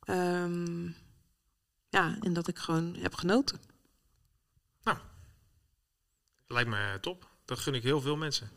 Ehm, 0.00 0.86
ja, 1.88 2.16
en 2.20 2.32
dat 2.32 2.48
ik 2.48 2.58
gewoon 2.58 2.94
heb 2.94 3.14
genoten. 3.14 3.60
Nou, 4.82 4.98
lijkt 6.46 6.70
me 6.70 6.98
top. 7.00 7.28
Dat 7.44 7.58
gun 7.58 7.74
ik 7.74 7.82
heel 7.82 8.00
veel 8.00 8.16
mensen. 8.16 8.50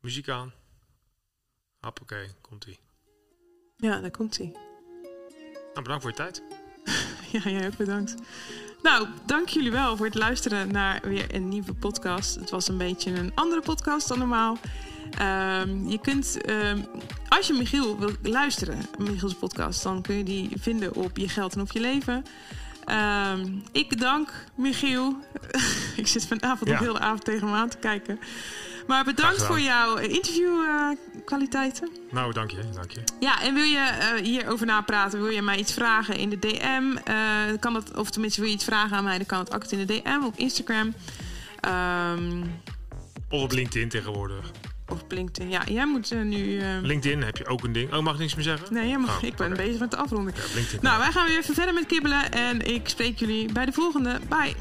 Muziek 0.00 0.28
aan. 0.28 0.52
Hoppakee, 1.80 2.28
komt-ie. 2.40 2.78
Ja, 3.76 4.00
daar 4.00 4.10
komt 4.10 4.36
hij. 4.36 4.52
Nou, 5.54 5.82
bedankt 5.82 6.02
voor 6.02 6.10
je 6.10 6.16
tijd. 6.16 6.42
Ja, 7.32 7.50
jij 7.50 7.66
ook 7.66 7.76
bedankt. 7.76 8.14
Nou, 8.82 9.08
dank 9.26 9.48
jullie 9.48 9.70
wel 9.70 9.96
voor 9.96 10.06
het 10.06 10.14
luisteren 10.14 10.72
naar 10.72 11.00
weer 11.02 11.34
een 11.34 11.48
nieuwe 11.48 11.74
podcast. 11.74 12.34
Het 12.34 12.50
was 12.50 12.68
een 12.68 12.78
beetje 12.78 13.10
een 13.10 13.34
andere 13.34 13.60
podcast 13.60 14.08
dan 14.08 14.18
normaal. 14.18 14.58
Ehm, 15.18 15.88
je 15.88 15.98
kunt, 15.98 16.40
ehm, 16.44 16.78
als 17.28 17.46
je 17.46 17.52
Michiel 17.52 17.98
wil 17.98 18.10
luisteren, 18.22 18.78
Michiels 18.98 19.34
podcast, 19.34 19.82
dan 19.82 20.02
kun 20.02 20.16
je 20.16 20.24
die 20.24 20.50
vinden 20.60 20.94
op 20.94 21.16
Je 21.16 21.28
Geld 21.28 21.54
en 21.54 21.60
Op 21.60 21.72
Je 21.72 21.80
Leven. 21.80 22.24
Ehm, 22.84 23.46
ik 23.72 24.00
dank 24.00 24.32
Michiel. 24.54 25.16
ik 25.96 26.06
zit 26.06 26.26
vanavond 26.26 26.68
Ja. 26.70 26.74
nog 26.74 26.82
heel 26.84 26.92
de 26.92 27.00
avond 27.00 27.24
tegen 27.24 27.48
me 27.50 27.54
aan 27.54 27.68
te 27.68 27.76
kijken. 27.76 28.18
Maar 28.86 29.04
bedankt 29.04 29.42
voor 29.42 29.60
jouw 29.60 29.96
interviewkwaliteiten. 29.96 31.88
Nou, 32.10 32.32
dank 32.32 32.50
je, 32.50 32.60
dank 32.74 32.90
je. 32.90 33.00
Ja, 33.20 33.42
en 33.42 33.54
wil 33.54 33.62
je 33.62 33.78
eh, 33.78 34.22
hierover 34.24 34.66
napraten, 34.66 35.20
wil 35.22 35.30
je 35.30 35.42
mij 35.42 35.56
iets 35.58 35.72
vragen 35.72 36.16
in 36.16 36.30
de 36.30 36.38
DM, 36.38 36.96
eh, 37.04 37.14
kan 37.60 37.72
dat, 37.72 37.96
of 37.96 38.10
tenminste 38.10 38.40
wil 38.40 38.48
je 38.48 38.54
iets 38.54 38.64
vragen 38.64 38.96
aan 38.96 39.04
mij, 39.04 39.16
dan 39.16 39.26
kan 39.26 39.38
het 39.38 39.52
altijd 39.52 39.72
in 39.72 39.86
de 39.86 40.00
DM 40.02 40.24
op 40.24 40.36
Instagram. 40.36 40.94
Of 43.28 43.42
op 43.42 43.52
LinkedIn 43.52 43.88
tegenwoordig. 43.88 44.50
Of 44.90 45.04
LinkedIn. 45.08 45.50
Ja, 45.50 45.62
jij 45.66 45.86
moet 45.86 46.10
eh, 46.12 46.20
nu. 46.20 46.58
eh, 46.58 46.66
LinkedIn 46.82 47.22
heb 47.22 47.36
je 47.36 47.46
ook 47.46 47.64
een 47.64 47.72
ding. 47.72 47.92
Oh, 47.94 48.00
mag 48.02 48.12
ik 48.14 48.20
niks 48.20 48.34
meer 48.34 48.44
zeggen? 48.44 48.74
nee, 48.74 48.88
jij 48.88 48.98
mag- 48.98 49.16
Oh, 49.16 49.22
ik 49.28 49.36
ben 49.36 49.56
bezig 49.56 49.80
met 49.80 49.90
de 49.90 49.96
afronding. 49.96 50.36
Ja. 50.36 50.78
Nou, 50.80 50.98
wij 50.98 51.12
gaan 51.12 51.26
weer 51.26 51.38
even 51.38 51.54
verder 51.54 51.74
met 51.74 51.86
kibbelen 51.86 52.30
en 52.32 52.66
ik 52.74 52.88
spreek 52.88 53.18
jullie 53.18 53.52
bij 53.52 53.64
de 53.66 53.72
volgende. 53.72 54.18
Bye. 54.28 54.54